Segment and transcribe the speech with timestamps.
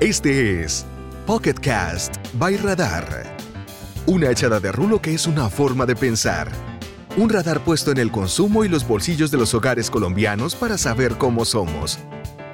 [0.00, 0.84] Este es
[1.24, 3.34] Pocket Cast by Radar.
[4.04, 6.52] Una echada de rulo que es una forma de pensar.
[7.16, 11.16] Un radar puesto en el consumo y los bolsillos de los hogares colombianos para saber
[11.16, 11.98] cómo somos.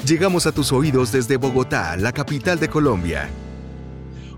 [0.07, 3.29] Llegamos a tus oídos desde Bogotá, la capital de Colombia.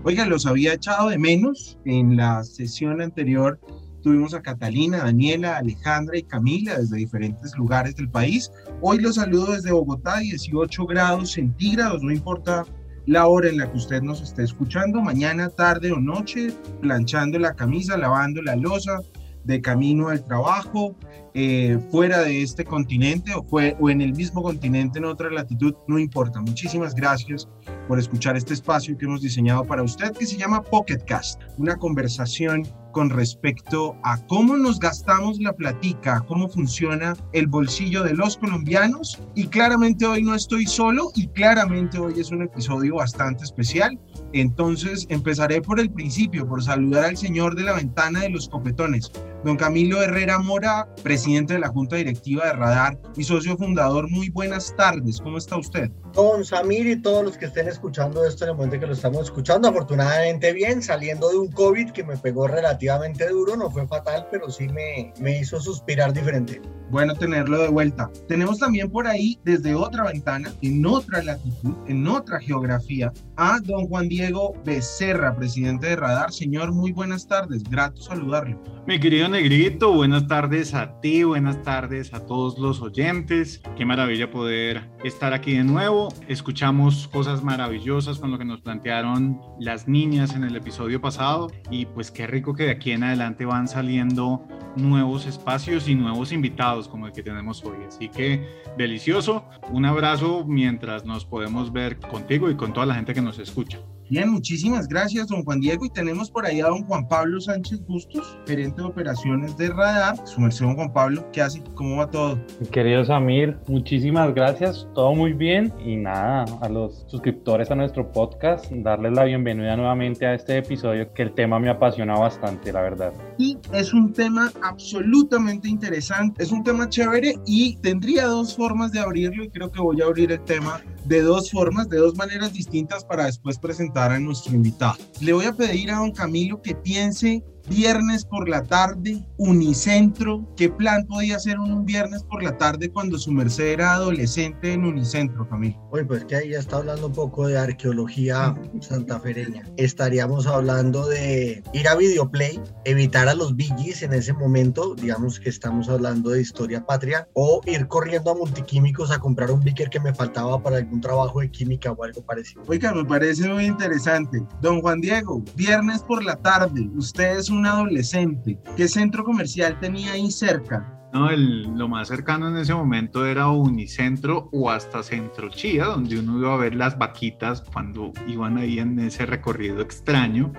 [0.01, 1.77] Oigan, los había echado de menos.
[1.85, 3.59] En la sesión anterior
[4.01, 8.51] tuvimos a Catalina, Daniela, Alejandra y Camila desde diferentes lugares del país.
[8.81, 12.65] Hoy los saludo desde Bogotá, 18 grados centígrados, no importa
[13.05, 16.51] la hora en la que usted nos esté escuchando, mañana, tarde o noche,
[16.81, 18.99] planchando la camisa, lavando la losa,
[19.45, 20.95] de camino al trabajo,
[21.33, 25.99] eh, fuera de este continente o, o en el mismo continente en otra latitud, no
[25.99, 26.41] importa.
[26.41, 27.47] Muchísimas gracias
[27.87, 31.75] por escuchar este espacio que hemos diseñado para usted que se llama Pocket Cast, una
[31.75, 32.63] conversación
[32.95, 39.19] con respecto a cómo nos gastamos la platica, cómo funciona el bolsillo de los colombianos.
[39.35, 43.99] Y claramente hoy no estoy solo y claramente hoy es un episodio bastante especial.
[44.31, 49.11] Entonces empezaré por el principio, por saludar al señor de la ventana de los copetones,
[49.43, 54.09] don Camilo Herrera Mora, presidente de la Junta Directiva de Radar y socio fundador.
[54.09, 55.91] Muy buenas tardes, ¿cómo está usted?
[56.13, 59.23] Don Samir y todos los que estén escuchando esto en el momento que lo estamos
[59.23, 62.84] escuchando, afortunadamente bien, saliendo de un COVID que me pegó relativamente
[63.29, 66.61] duro, no fue fatal, pero sí me, me hizo suspirar diferente.
[66.89, 68.09] Bueno tenerlo de vuelta.
[68.27, 73.87] Tenemos también por ahí, desde otra ventana, en otra latitud, en otra geografía, a don
[73.87, 76.31] Juan Diego Becerra, presidente de Radar.
[76.31, 78.57] Señor, muy buenas tardes, grato saludarle.
[78.87, 83.61] Mi querido Negrito, buenas tardes a ti, buenas tardes a todos los oyentes.
[83.75, 86.13] Qué maravilla poder estar aquí de nuevo.
[86.27, 91.87] Escuchamos cosas maravillosas con lo que nos plantearon las niñas en el episodio pasado y
[91.87, 96.87] pues qué rico que de aquí en adelante van saliendo nuevos espacios y nuevos invitados
[96.87, 97.77] como el que tenemos hoy.
[97.87, 99.45] Así que delicioso.
[99.71, 103.79] Un abrazo mientras nos podemos ver contigo y con toda la gente que nos escucha.
[104.07, 105.83] Bien, muchísimas gracias, don Juan Diego.
[105.83, 110.15] Y tenemos por ahí a don Juan Pablo Sánchez Bustos, gerente de operaciones de Radar.
[110.27, 111.63] Su merced, don Juan Pablo, ¿qué hace?
[111.73, 112.39] ¿Cómo va todo?
[112.71, 114.87] Querido Samir, muchísimas gracias.
[114.93, 115.73] Todo muy bien.
[115.83, 121.11] Y nada, a los suscriptores a nuestro podcast, darles la bienvenida nuevamente a este episodio
[121.11, 123.11] que el tema me apasiona bastante, la verdad.
[123.39, 128.99] Y es un tema absolutamente interesante, es un tema chévere y tendría dos formas de
[128.99, 132.53] abrirlo y creo que voy a abrir el tema de dos formas, de dos maneras
[132.53, 134.97] distintas para después presentar a nuestro invitado.
[135.21, 140.45] Le voy a pedir a don Camilo que piense viernes por la tarde, Unicentro.
[140.55, 144.85] ¿Qué plan podía hacer un viernes por la tarde cuando su merced era adolescente en
[144.85, 145.79] Unicentro, Camilo?
[145.91, 149.63] Oye, pues que ahí ya está hablando un poco de arqueología santafereña.
[149.77, 155.49] Estaríamos hablando de ir a Videoplay, evitar a los Biggies en ese momento, digamos que
[155.49, 159.99] estamos hablando de historia patria, o ir corriendo a Multiquímicos a comprar un Bicker que
[159.99, 162.63] me faltaba para algún trabajo de química o algo parecido.
[162.67, 164.43] Oiga, me parece muy interesante.
[164.61, 168.57] Don Juan Diego, viernes por la tarde, usted es un adolescente.
[168.75, 170.91] ¿Qué centro comercial tenía ahí cerca?
[171.13, 176.39] No, lo más cercano en ese momento era Unicentro o hasta Centro Chía, donde uno
[176.39, 180.51] iba a ver las vaquitas cuando iban ahí en ese recorrido extraño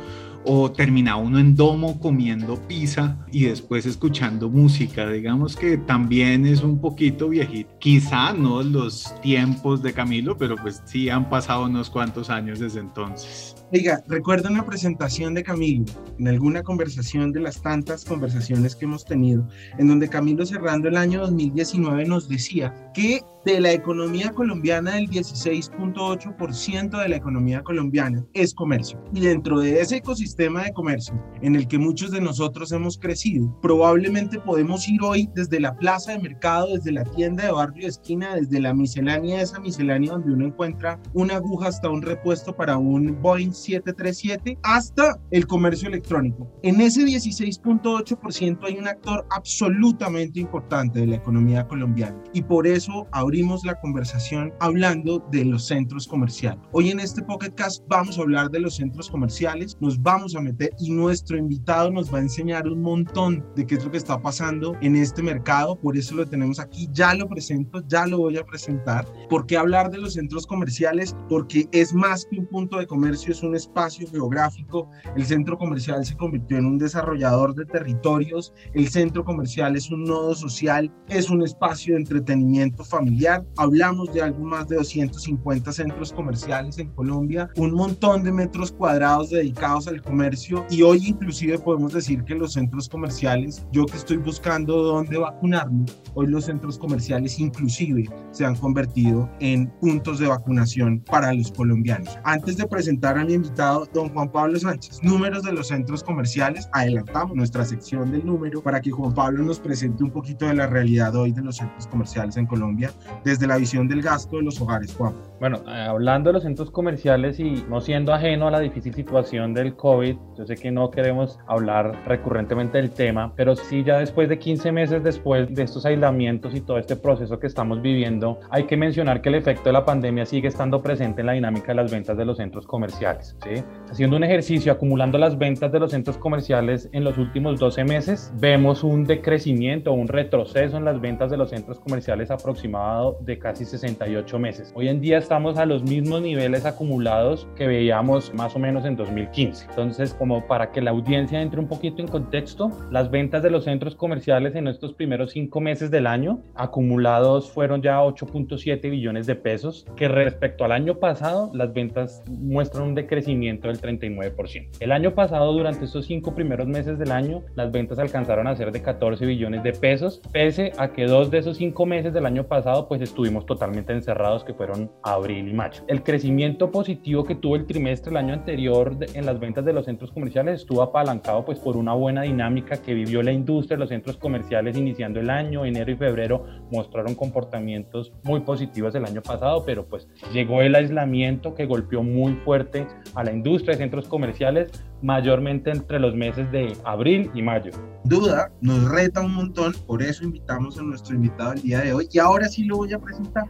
[0.46, 5.08] o termina uno en domo comiendo pizza y después escuchando música.
[5.08, 7.70] Digamos que también es un poquito viejito.
[7.80, 12.80] Quizá no los tiempos de Camilo, pero pues sí han pasado unos cuantos años desde
[12.80, 13.55] entonces.
[13.72, 15.86] Oiga, recuerdo una presentación de Camilo,
[16.20, 20.96] en alguna conversación de las tantas conversaciones que hemos tenido, en donde Camilo cerrando el
[20.96, 28.26] año 2019 nos decía que de la economía colombiana, el 16.8% de la economía colombiana
[28.34, 29.00] es comercio.
[29.14, 33.56] Y dentro de ese ecosistema de comercio en el que muchos de nosotros hemos crecido,
[33.62, 37.90] probablemente podemos ir hoy desde la plaza de mercado, desde la tienda de barrio de
[37.90, 42.76] esquina, desde la miscelánea, esa miscelánea donde uno encuentra una aguja hasta un repuesto para
[42.78, 46.50] un Boeing 737, hasta el comercio electrónico.
[46.62, 52.20] En ese 16.8% hay un actor absolutamente importante de la economía colombiana.
[52.32, 56.58] Y por eso ahorita la conversación hablando de los centros comerciales.
[56.72, 60.40] Hoy en este Pocket Cast vamos a hablar de los centros comerciales, nos vamos a
[60.40, 63.98] meter y nuestro invitado nos va a enseñar un montón de qué es lo que
[63.98, 68.18] está pasando en este mercado, por eso lo tenemos aquí, ya lo presento, ya lo
[68.18, 69.06] voy a presentar.
[69.28, 71.14] ¿Por qué hablar de los centros comerciales?
[71.28, 76.04] Porque es más que un punto de comercio, es un espacio geográfico, el centro comercial
[76.04, 81.30] se convirtió en un desarrollador de territorios, el centro comercial es un nodo social, es
[81.30, 83.44] un espacio de entretenimiento familiar.
[83.56, 89.30] Hablamos de algo más de 250 centros comerciales en Colombia, un montón de metros cuadrados
[89.30, 94.18] dedicados al comercio y hoy inclusive podemos decir que los centros comerciales, yo que estoy
[94.18, 101.00] buscando dónde vacunarme, hoy los centros comerciales inclusive se han convertido en puntos de vacunación
[101.00, 102.18] para los colombianos.
[102.24, 106.68] Antes de presentar a mi invitado, don Juan Pablo Sánchez, números de los centros comerciales,
[106.72, 110.66] adelantamos nuestra sección del número para que Juan Pablo nos presente un poquito de la
[110.66, 112.92] realidad hoy de los centros comerciales en Colombia
[113.24, 115.14] desde la visión del gasto de los hogares, Juan.
[115.38, 119.76] Bueno, hablando de los centros comerciales y no siendo ajeno a la difícil situación del
[119.76, 124.38] COVID, yo sé que no queremos hablar recurrentemente del tema, pero sí ya después de
[124.38, 128.78] 15 meses después de estos aislamientos y todo este proceso que estamos viviendo, hay que
[128.78, 131.90] mencionar que el efecto de la pandemia sigue estando presente en la dinámica de las
[131.92, 133.36] ventas de los centros comerciales.
[133.44, 133.62] ¿sí?
[133.90, 138.32] Haciendo un ejercicio, acumulando las ventas de los centros comerciales en los últimos 12 meses,
[138.40, 143.66] vemos un decrecimiento, un retroceso en las ventas de los centros comerciales aproximado de casi
[143.66, 144.72] 68 meses.
[144.74, 148.94] Hoy en día estamos a los mismos niveles acumulados que veíamos más o menos en
[148.94, 149.66] 2015.
[149.68, 153.64] Entonces, como para que la audiencia entre un poquito en contexto, las ventas de los
[153.64, 159.34] centros comerciales en estos primeros cinco meses del año acumulados fueron ya 8.7 billones de
[159.34, 164.76] pesos, que respecto al año pasado las ventas muestran un decrecimiento del 39%.
[164.78, 168.70] El año pasado, durante estos cinco primeros meses del año, las ventas alcanzaron a ser
[168.70, 172.44] de 14 billones de pesos, pese a que dos de esos cinco meses del año
[172.44, 175.82] pasado pues estuvimos totalmente encerrados, que fueron abril y mayo.
[175.88, 179.84] El crecimiento positivo que tuvo el trimestre el año anterior en las ventas de los
[179.84, 184.16] centros comerciales estuvo apalancado pues por una buena dinámica que vivió la industria, los centros
[184.16, 189.86] comerciales iniciando el año, enero y febrero mostraron comportamientos muy positivos el año pasado, pero
[189.86, 194.70] pues llegó el aislamiento que golpeó muy fuerte a la industria de centros comerciales,
[195.06, 197.70] mayormente entre los meses de abril y mayo.
[198.04, 202.08] Duda, nos reta un montón, por eso invitamos a nuestro invitado el día de hoy
[202.12, 203.44] y ahora sí lo voy a presentar.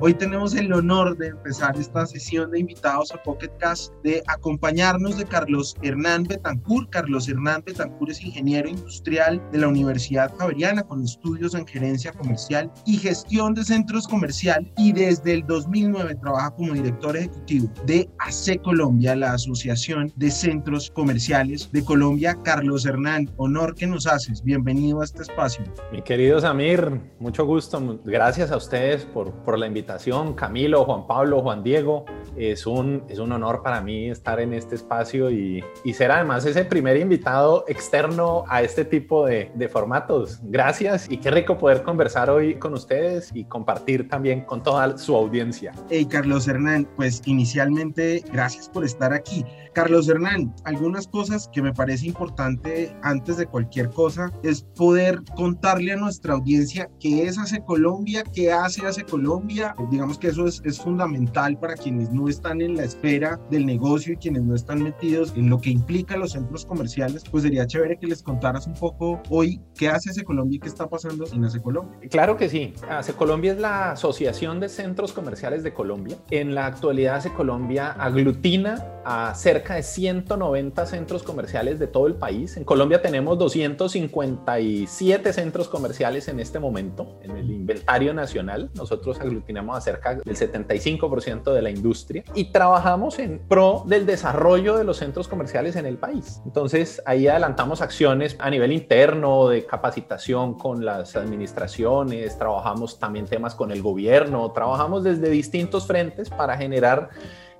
[0.00, 5.18] Hoy tenemos el honor de empezar esta sesión de invitados a Pocket Cast, de acompañarnos
[5.18, 6.90] de Carlos Hernán Betancourt.
[6.90, 12.70] Carlos Hernán Betancourt es ingeniero industrial de la Universidad Javeriana con estudios en gerencia comercial
[12.86, 18.62] y gestión de centros comerciales y desde el 2009 trabaja como director ejecutivo de AC
[18.62, 22.36] Colombia, la Asociación de Centros Comerciales de Colombia.
[22.42, 24.42] Carlos Hernán, honor que nos haces.
[24.42, 25.64] Bienvenido a este espacio.
[25.92, 28.00] Mi querido Samir, mucho gusto.
[28.04, 30.34] Gracias a ustedes por, por la invitación.
[30.34, 32.04] Camilo, Juan Pablo, Juan Diego,
[32.36, 36.44] es un, es un honor para mí estar en este espacio y, y ser además
[36.46, 40.40] ese primer invitado externo a este tipo de, de formatos.
[40.42, 45.14] Gracias y qué rico poder conversar hoy con ustedes y compartir también con toda su
[45.14, 45.70] audiencia.
[45.90, 49.44] Hey, Carlos Hernán, pues inicialmente gracias por estar aquí.
[49.74, 55.92] Carlos Hernán, algunas cosas que me parece importante antes de cualquier cosa es poder contarle
[55.92, 59.74] a nuestra audiencia qué es Hace Colombia, qué hace Hace Colombia.
[59.90, 64.12] Digamos que eso es, es fundamental para quienes no están en la esfera del negocio
[64.12, 67.24] y quienes no están metidos en lo que implica los centros comerciales.
[67.28, 70.68] Pues sería chévere que les contaras un poco hoy qué hace Hace Colombia y qué
[70.68, 72.08] está pasando en Hace Colombia.
[72.08, 72.72] Claro que sí.
[72.88, 76.18] Hace Colombia es la Asociación de Centros Comerciales de Colombia.
[76.30, 82.14] En la actualidad Hace Colombia aglutina a cerca de 190 centros comerciales de todo el
[82.14, 82.56] país.
[82.56, 88.70] En Colombia tenemos 257 centros comerciales en este momento en el inventario nacional.
[88.74, 94.76] Nosotros aglutinamos a cerca del 75% de la industria y trabajamos en pro del desarrollo
[94.76, 96.40] de los centros comerciales en el país.
[96.44, 103.54] Entonces ahí adelantamos acciones a nivel interno de capacitación con las administraciones, trabajamos también temas
[103.54, 107.10] con el gobierno, trabajamos desde distintos frentes para generar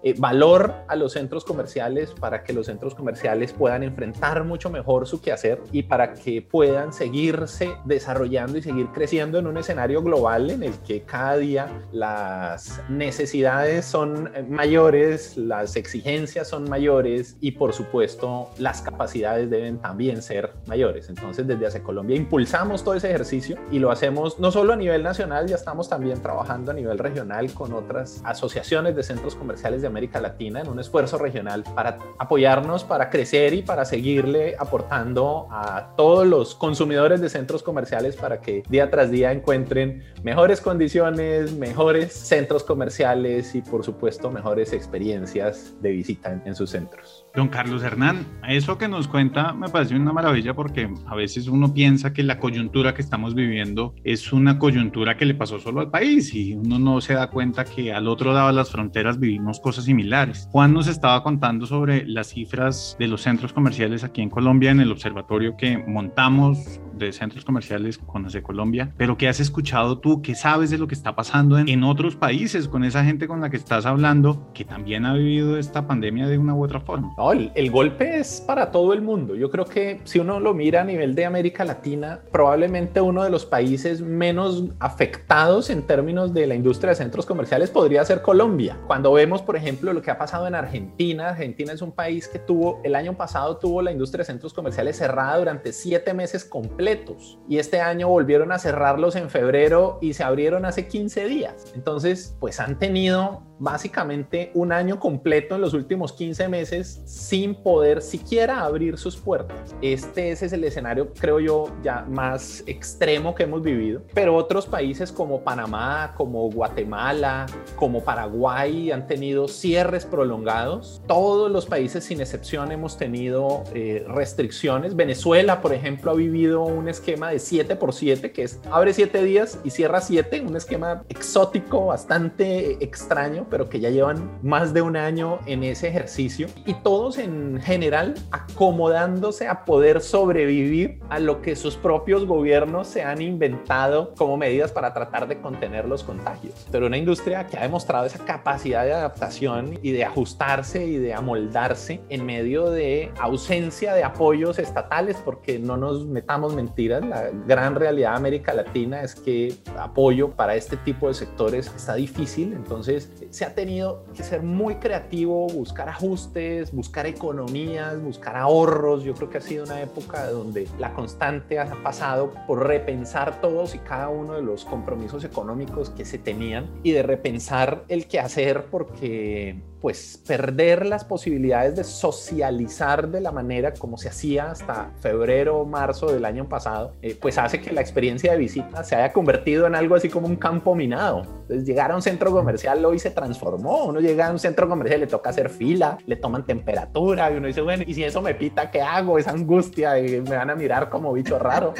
[0.02, 5.08] eh, valor a los centros comerciales para que los centros comerciales puedan enfrentar mucho mejor
[5.08, 10.50] su quehacer y para que puedan seguirse desarrollando y seguir creciendo en un escenario global
[10.50, 17.72] en el que cada día las necesidades son mayores, las exigencias son mayores y por
[17.72, 21.08] supuesto las capacidades deben también ser mayores.
[21.08, 25.02] Entonces desde Hace Colombia impulsamos todo ese ejercicio y lo hacemos no solo a nivel
[25.02, 29.87] nacional, ya estamos también trabajando a nivel regional con otras asociaciones de centros comerciales de
[29.88, 35.94] América Latina en un esfuerzo regional para apoyarnos, para crecer y para seguirle aportando a
[35.96, 42.12] todos los consumidores de centros comerciales para que día tras día encuentren mejores condiciones, mejores
[42.12, 47.26] centros comerciales y por supuesto mejores experiencias de visita en, sus centros.
[47.38, 51.72] Don Carlos Hernán, eso que nos cuenta me parece una maravilla porque a veces uno
[51.72, 55.88] piensa que la coyuntura que estamos viviendo es una coyuntura que le pasó solo al
[55.88, 59.60] país y uno no se da cuenta que al otro lado de las fronteras vivimos
[59.60, 60.48] cosas similares.
[60.50, 64.80] Juan nos estaba contando sobre las cifras de los centros comerciales aquí en Colombia en
[64.80, 70.20] el observatorio que montamos de centros comerciales con de Colombia, pero ¿qué has escuchado tú?
[70.20, 73.40] ¿Qué sabes de lo que está pasando en, en, otros países con esa gente con
[73.40, 77.14] la que estás hablando que también ha vivido esta pandemia de una u otra forma?
[77.32, 79.34] El, el golpe es para todo el mundo.
[79.34, 83.30] Yo creo que si uno lo mira a nivel de América Latina, probablemente uno de
[83.30, 88.78] los países menos afectados en términos de la industria de centros comerciales podría ser Colombia.
[88.86, 92.38] Cuando vemos, por ejemplo, lo que ha pasado en Argentina, Argentina es un país que
[92.38, 97.38] tuvo, el año pasado tuvo la industria de centros comerciales cerrada durante siete meses completos
[97.48, 101.72] y este año volvieron a cerrarlos en febrero y se abrieron hace 15 días.
[101.74, 108.02] Entonces, pues han tenido básicamente un año completo en los últimos 15 meses sin poder
[108.02, 109.74] siquiera abrir sus puertas.
[109.82, 114.02] Este es el escenario, creo yo, ya más extremo que hemos vivido.
[114.14, 117.46] Pero otros países como Panamá, como Guatemala,
[117.76, 121.02] como Paraguay han tenido cierres prolongados.
[121.06, 124.96] Todos los países sin excepción hemos tenido eh, restricciones.
[124.96, 129.22] Venezuela, por ejemplo, ha vivido un esquema de 7 por 7, que es abre 7
[129.22, 134.82] días y cierra 7, un esquema exótico, bastante extraño, pero que ya llevan más de
[134.82, 141.42] un año en ese ejercicio y todos en general acomodándose a poder sobrevivir a lo
[141.42, 146.66] que sus propios gobiernos se han inventado como medidas para tratar de contener los contagios.
[146.70, 151.14] Pero una industria que ha demostrado esa capacidad de adaptación y de ajustarse y de
[151.14, 157.74] amoldarse en medio de ausencia de apoyos estatales, porque no nos metamos mentiras, la gran
[157.74, 163.10] realidad de América Latina es que apoyo para este tipo de sectores está difícil, entonces
[163.38, 169.04] se ha tenido que ser muy creativo, buscar ajustes, buscar economías, buscar ahorros.
[169.04, 173.76] Yo creo que ha sido una época donde la constante ha pasado por repensar todos
[173.76, 178.18] y cada uno de los compromisos económicos que se tenían y de repensar el qué
[178.18, 184.90] hacer porque pues perder las posibilidades de socializar de la manera como se hacía hasta
[185.00, 188.96] febrero o marzo del año pasado, eh, pues hace que la experiencia de visita se
[188.96, 191.22] haya convertido en algo así como un campo minado.
[191.42, 193.84] Entonces llegar a un centro comercial hoy se transformó.
[193.84, 197.46] Uno llega a un centro comercial, le toca hacer fila, le toman temperatura y uno
[197.46, 199.18] dice, bueno, y si eso me pita, ¿qué hago?
[199.18, 201.74] Esa angustia y me van a mirar como bicho raro.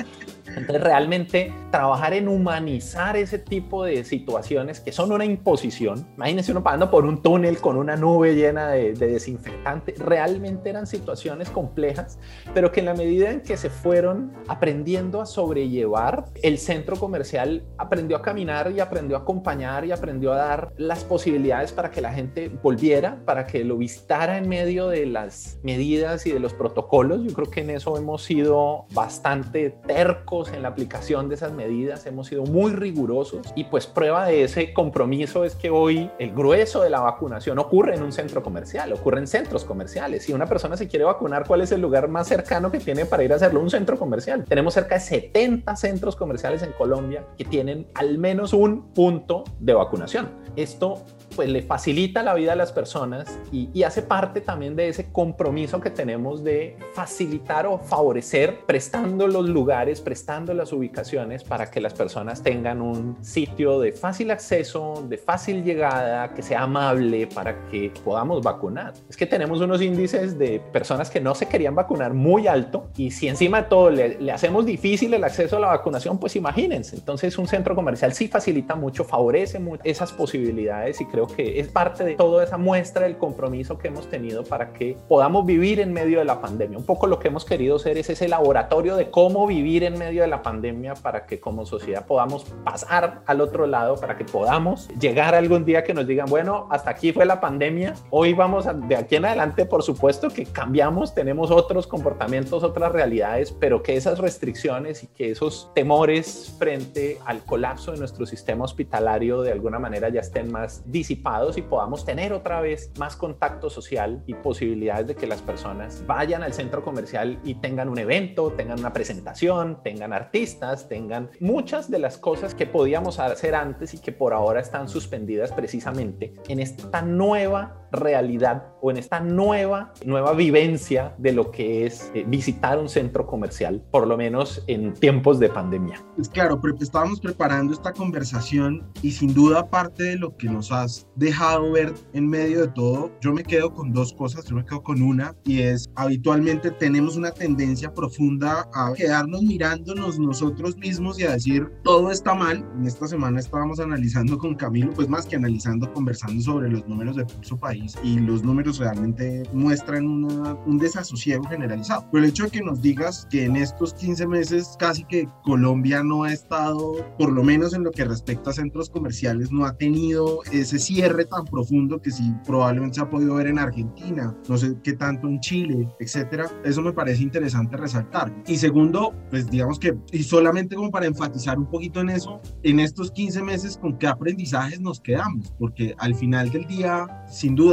[0.56, 6.06] Entonces, realmente trabajar en humanizar ese tipo de situaciones que son una imposición.
[6.16, 9.94] Imagínense uno pasando por un túnel con una nube llena de, desinfectante.
[9.98, 12.18] Realmente eran situaciones complejas,
[12.54, 17.64] pero que en la medida en que se fueron aprendiendo a sobrellevar, el centro comercial
[17.76, 22.00] aprendió a caminar y aprendió a acompañar y aprendió a dar las posibilidades para que
[22.00, 26.54] la gente volviera, para que lo visitara en medio de las medidas y de los
[26.54, 27.22] protocolos.
[27.24, 32.06] Yo creo que en eso hemos sido bastante tercos en la aplicación de esas medidas,
[32.06, 36.80] hemos sido muy rigurosos y pues prueba de ese compromiso es que hoy el grueso
[36.80, 40.24] de la vacunación ocurre en un centro comercial, ocurre en centros comerciales.
[40.24, 43.24] Si una persona se quiere vacunar, ¿cuál es el lugar más cercano que tiene para
[43.24, 43.60] ir a hacerlo?
[43.60, 44.44] Un centro comercial.
[44.44, 49.74] Tenemos cerca de 70 centros comerciales en Colombia que tienen al menos un punto de
[49.74, 50.30] vacunación.
[50.54, 51.02] Esto
[51.38, 55.12] pues le facilita la vida a las personas y, y, hace parte también de ese
[55.12, 61.80] compromiso que tenemos de facilitar o favorecer prestando los lugares, prestando las ubicaciones para que
[61.80, 67.68] las personas tengan un sitio de fácil acceso, de fácil llegada, que sea amable para
[67.68, 68.94] que podamos vacunar.
[69.08, 73.12] Es que tenemos unos índices de personas que no se querían vacunar muy alto y
[73.12, 76.96] si encima de todo le, le hacemos difícil el acceso a la vacunación, pues imagínense.
[76.96, 81.68] Entonces un centro comercial sí facilita mucho, favorece mucho esas posibilidades y creo que es
[81.68, 85.92] parte de toda esa muestra del compromiso que hemos tenido para que podamos vivir en
[85.92, 86.78] medio de la pandemia.
[86.78, 90.22] Un poco lo que hemos querido ser es ese laboratorio de cómo vivir en medio
[90.22, 94.88] de la pandemia para que como sociedad podamos pasar al otro lado, para que podamos
[94.98, 98.96] llegar algún día que nos digan, bueno, hasta aquí fue la pandemia, hoy vamos de
[98.96, 104.18] aquí en adelante, por supuesto que cambiamos, tenemos otros comportamientos, otras realidades, pero que esas
[104.18, 110.08] restricciones y que esos temores frente al colapso de nuestro sistema hospitalario de alguna manera
[110.08, 111.17] ya estén más disipados
[111.56, 116.42] y podamos tener otra vez más contacto social y posibilidades de que las personas vayan
[116.42, 121.98] al centro comercial y tengan un evento, tengan una presentación, tengan artistas, tengan muchas de
[121.98, 127.02] las cosas que podíamos hacer antes y que por ahora están suspendidas precisamente en esta
[127.02, 132.88] nueva realidad o en esta nueva, nueva vivencia de lo que es eh, visitar un
[132.88, 136.04] centro comercial, por lo menos en tiempos de pandemia.
[136.18, 140.70] Es claro, pero estábamos preparando esta conversación y sin duda parte de lo que nos
[140.70, 144.64] has dejado ver en medio de todo, yo me quedo con dos cosas, yo me
[144.64, 151.18] quedo con una y es habitualmente tenemos una tendencia profunda a quedarnos mirándonos nosotros mismos
[151.18, 152.64] y a decir todo está mal.
[152.76, 157.16] En esta semana estábamos analizando con Camilo, pues más que analizando, conversando sobre los números
[157.16, 162.06] de Pulso País país y los números realmente muestran un desasosiego generalizado.
[162.10, 166.02] Pero el hecho de que nos digas que en estos 15 meses casi que Colombia
[166.02, 169.76] no ha estado, por lo menos en lo que respecta a centros comerciales, no ha
[169.76, 174.56] tenido ese cierre tan profundo que sí probablemente se ha podido ver en Argentina, no
[174.56, 176.50] sé qué tanto en Chile, etcétera.
[176.64, 178.34] Eso me parece interesante resaltar.
[178.46, 182.80] Y segundo, pues digamos que, y solamente como para enfatizar un poquito en eso, en
[182.80, 185.52] estos 15 meses, ¿con qué aprendizajes nos quedamos?
[185.58, 187.67] Porque al final del día, sin duda,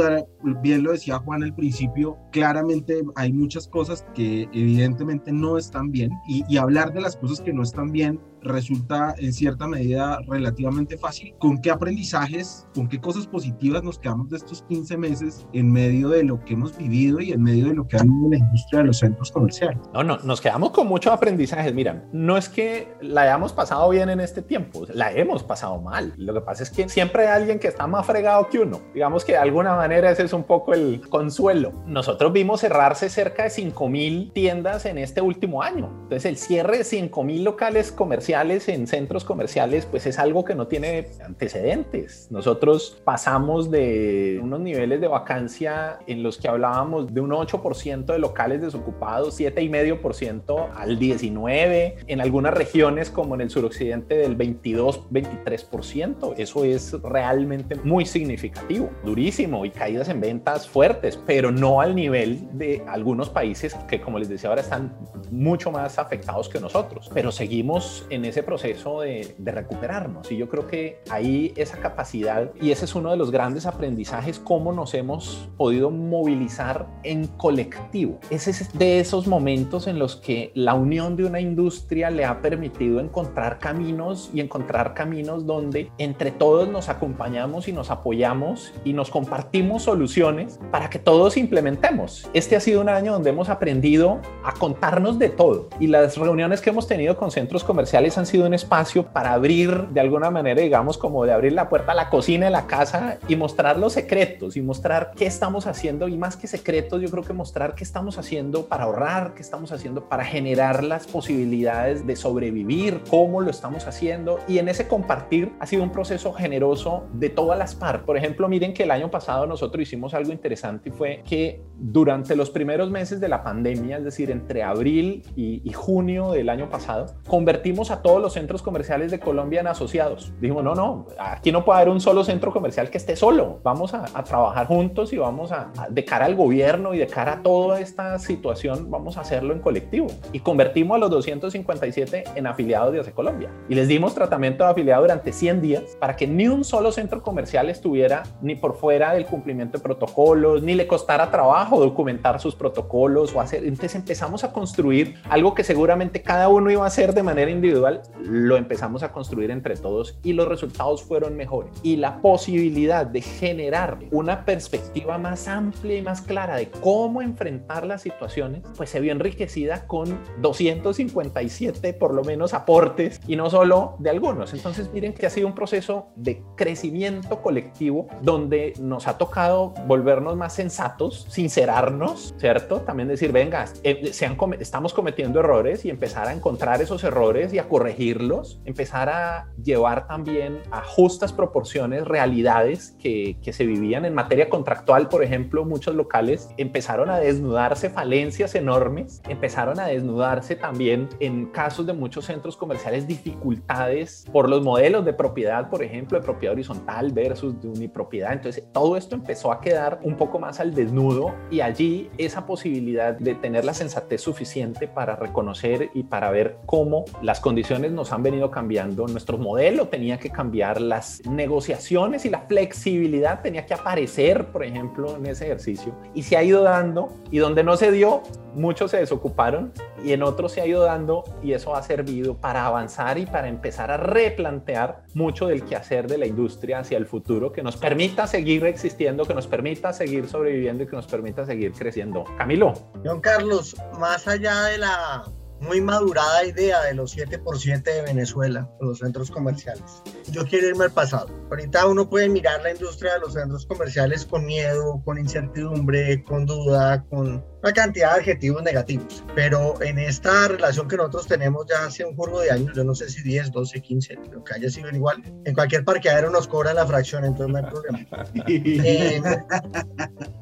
[0.62, 6.10] bien lo decía Juan al principio, claramente hay muchas cosas que evidentemente no están bien
[6.28, 11.34] y, hablar de las cosas que no están bien resulta en cierta medida relativamente fácil.
[11.38, 16.10] ¿Con qué aprendizajes, con qué cosas positivas nos quedamos de estos 15 meses en medio
[16.10, 18.80] de lo que hemos vivido y en medio de lo que ha en la industria
[18.80, 19.78] de los centros comerciales?
[19.92, 21.74] No, no, nos quedamos con muchos aprendizajes.
[21.74, 26.12] Mira, no es que la hayamos pasado bien en este tiempo, la hemos pasado mal.
[26.16, 28.80] Lo que pasa es que siempre hay alguien que está más fregado que uno.
[28.94, 31.72] Digamos que de alguna manera ese es un poco el consuelo.
[31.86, 35.90] Nosotros vimos cerrarse cerca de 5 mil tiendas en este último año.
[36.02, 40.54] Entonces el cierre de 5 mil locales comerciales en centros comerciales, pues es algo que
[40.54, 42.28] no tiene antecedentes.
[42.30, 48.18] Nosotros pasamos de unos niveles de vacancia en los que hablábamos de un 8% de
[48.18, 56.34] locales desocupados, 7,5% al 19%, en algunas regiones como en el suroccidente del 22, 23%.
[56.36, 62.46] Eso es realmente muy significativo, durísimo y caídas en ventas fuertes, pero no al nivel
[62.52, 64.94] de algunos países que, como les decía ahora, están
[65.30, 67.10] mucho más afectados que nosotros.
[67.14, 70.30] Pero seguimos en ese proceso de, recuperarnos.
[70.30, 74.38] Y yo creo que ahí esa capacidad, y ese es uno de los grandes aprendizajes,
[74.38, 78.18] cómo nos hemos podido movilizar en colectivo.
[78.28, 82.42] Ese es de esos momentos en los que la unión de una industria le ha
[82.42, 88.92] permitido encontrar caminos y encontrar caminos donde entre todos nos acompañamos y nos apoyamos y
[88.92, 92.28] nos compartimos soluciones para que todos implementemos.
[92.34, 96.60] Este ha sido un año donde hemos aprendido a contarnos de todo y las reuniones
[96.60, 100.62] que hemos tenido con centros comerciales han sido un espacio para abrir de alguna manera,
[100.62, 103.94] digamos, como de abrir la puerta a la cocina de la casa y mostrar los
[103.94, 107.84] secretos y mostrar qué estamos haciendo y más que secretos, yo creo que mostrar qué
[107.84, 113.50] estamos haciendo para ahorrar, qué estamos haciendo para generar las posibilidades de sobrevivir, cómo lo
[113.50, 118.06] estamos haciendo y en ese compartir ha sido un proceso generoso de todas las partes.
[118.06, 122.36] Por ejemplo, miren que el año pasado nosotros hicimos algo interesante y fue que durante
[122.36, 126.68] los primeros meses de la pandemia, es decir, entre abril y, y junio del año
[126.68, 130.32] pasado, convertimos a todos los centros comerciales de Colombia en asociados.
[130.40, 133.60] Dijimos, no, no, aquí no puede haber un solo centro comercial que esté solo.
[133.62, 137.42] Vamos a, trabajar juntos y vamos a, de cara al gobierno y de cara a
[137.42, 140.08] toda esta situación, vamos a hacerlo en colectivo.
[140.32, 143.50] Y convertimos a los 257 en afiliados de ACE Colombia.
[143.68, 147.22] Y les dimos tratamiento de afiliado durante 100 días para que ni un solo centro
[147.22, 152.54] comercial estuviera ni por fuera del cumplimiento de protocolos, ni le costara trabajo documentar sus
[152.54, 153.64] protocolos o hacer.
[153.64, 157.85] Entonces empezamos a construir algo que seguramente cada uno iba a hacer de manera individual
[158.22, 161.72] lo empezamos a construir entre todos y los resultados fueron mejores.
[161.82, 167.86] Y la posibilidad de generar una perspectiva más amplia y más clara de cómo enfrentar
[167.86, 173.96] las situaciones, pues se vio enriquecida con 257 por lo menos aportes y no solo
[173.98, 174.54] de algunos.
[174.54, 180.36] Entonces miren que ha sido un proceso de crecimiento colectivo donde nos ha tocado volvernos
[180.36, 182.80] más sensatos, sincerarnos, ¿cierto?
[182.80, 184.12] También decir, venga, eh,
[184.58, 190.06] estamos cometiendo errores y empezar a encontrar esos errores y a corregirlos, empezar a llevar
[190.06, 195.94] también a justas proporciones realidades que, que se vivían en materia contractual, por ejemplo, muchos
[195.94, 202.56] locales empezaron a desnudarse falencias enormes, empezaron a desnudarse también en casos de muchos centros
[202.56, 208.32] comerciales dificultades por los modelos de propiedad, por ejemplo, de propiedad horizontal versus de unipropiedad.
[208.32, 213.12] Entonces, todo esto empezó a quedar un poco más al desnudo y allí esa posibilidad
[213.12, 218.22] de tener la sensatez suficiente para reconocer y para ver cómo las condiciones nos han
[218.22, 224.46] venido cambiando, nuestro modelo tenía que cambiar, las negociaciones y la flexibilidad tenía que aparecer,
[224.46, 225.94] por ejemplo, en ese ejercicio.
[226.14, 228.22] Y se ha ido dando, y donde no se dio,
[228.54, 229.72] muchos se desocuparon,
[230.04, 233.48] y en otros se ha ido dando, y eso ha servido para avanzar y para
[233.48, 238.26] empezar a replantear mucho del quehacer de la industria hacia el futuro, que nos permita
[238.26, 242.24] seguir existiendo, que nos permita seguir sobreviviendo y que nos permita seguir creciendo.
[242.38, 242.74] Camilo.
[243.02, 245.24] Don Carlos, más allá de la
[245.60, 250.02] muy madurada idea de los 7 por 7 de Venezuela, los centros comerciales.
[250.30, 251.28] Yo quiero irme al pasado.
[251.50, 256.46] Ahorita uno puede mirar la industria de los centros comerciales con miedo, con incertidumbre, con
[256.46, 259.24] duda, con una cantidad de adjetivos negativos.
[259.34, 262.94] Pero en esta relación que nosotros tenemos ya hace un curvo de años, yo no
[262.94, 266.76] sé si 10, 12, 15, lo que haya sido igual, en cualquier parqueadero nos cobran
[266.76, 267.98] la fracción, entonces no hay problema.
[268.48, 269.20] Eh,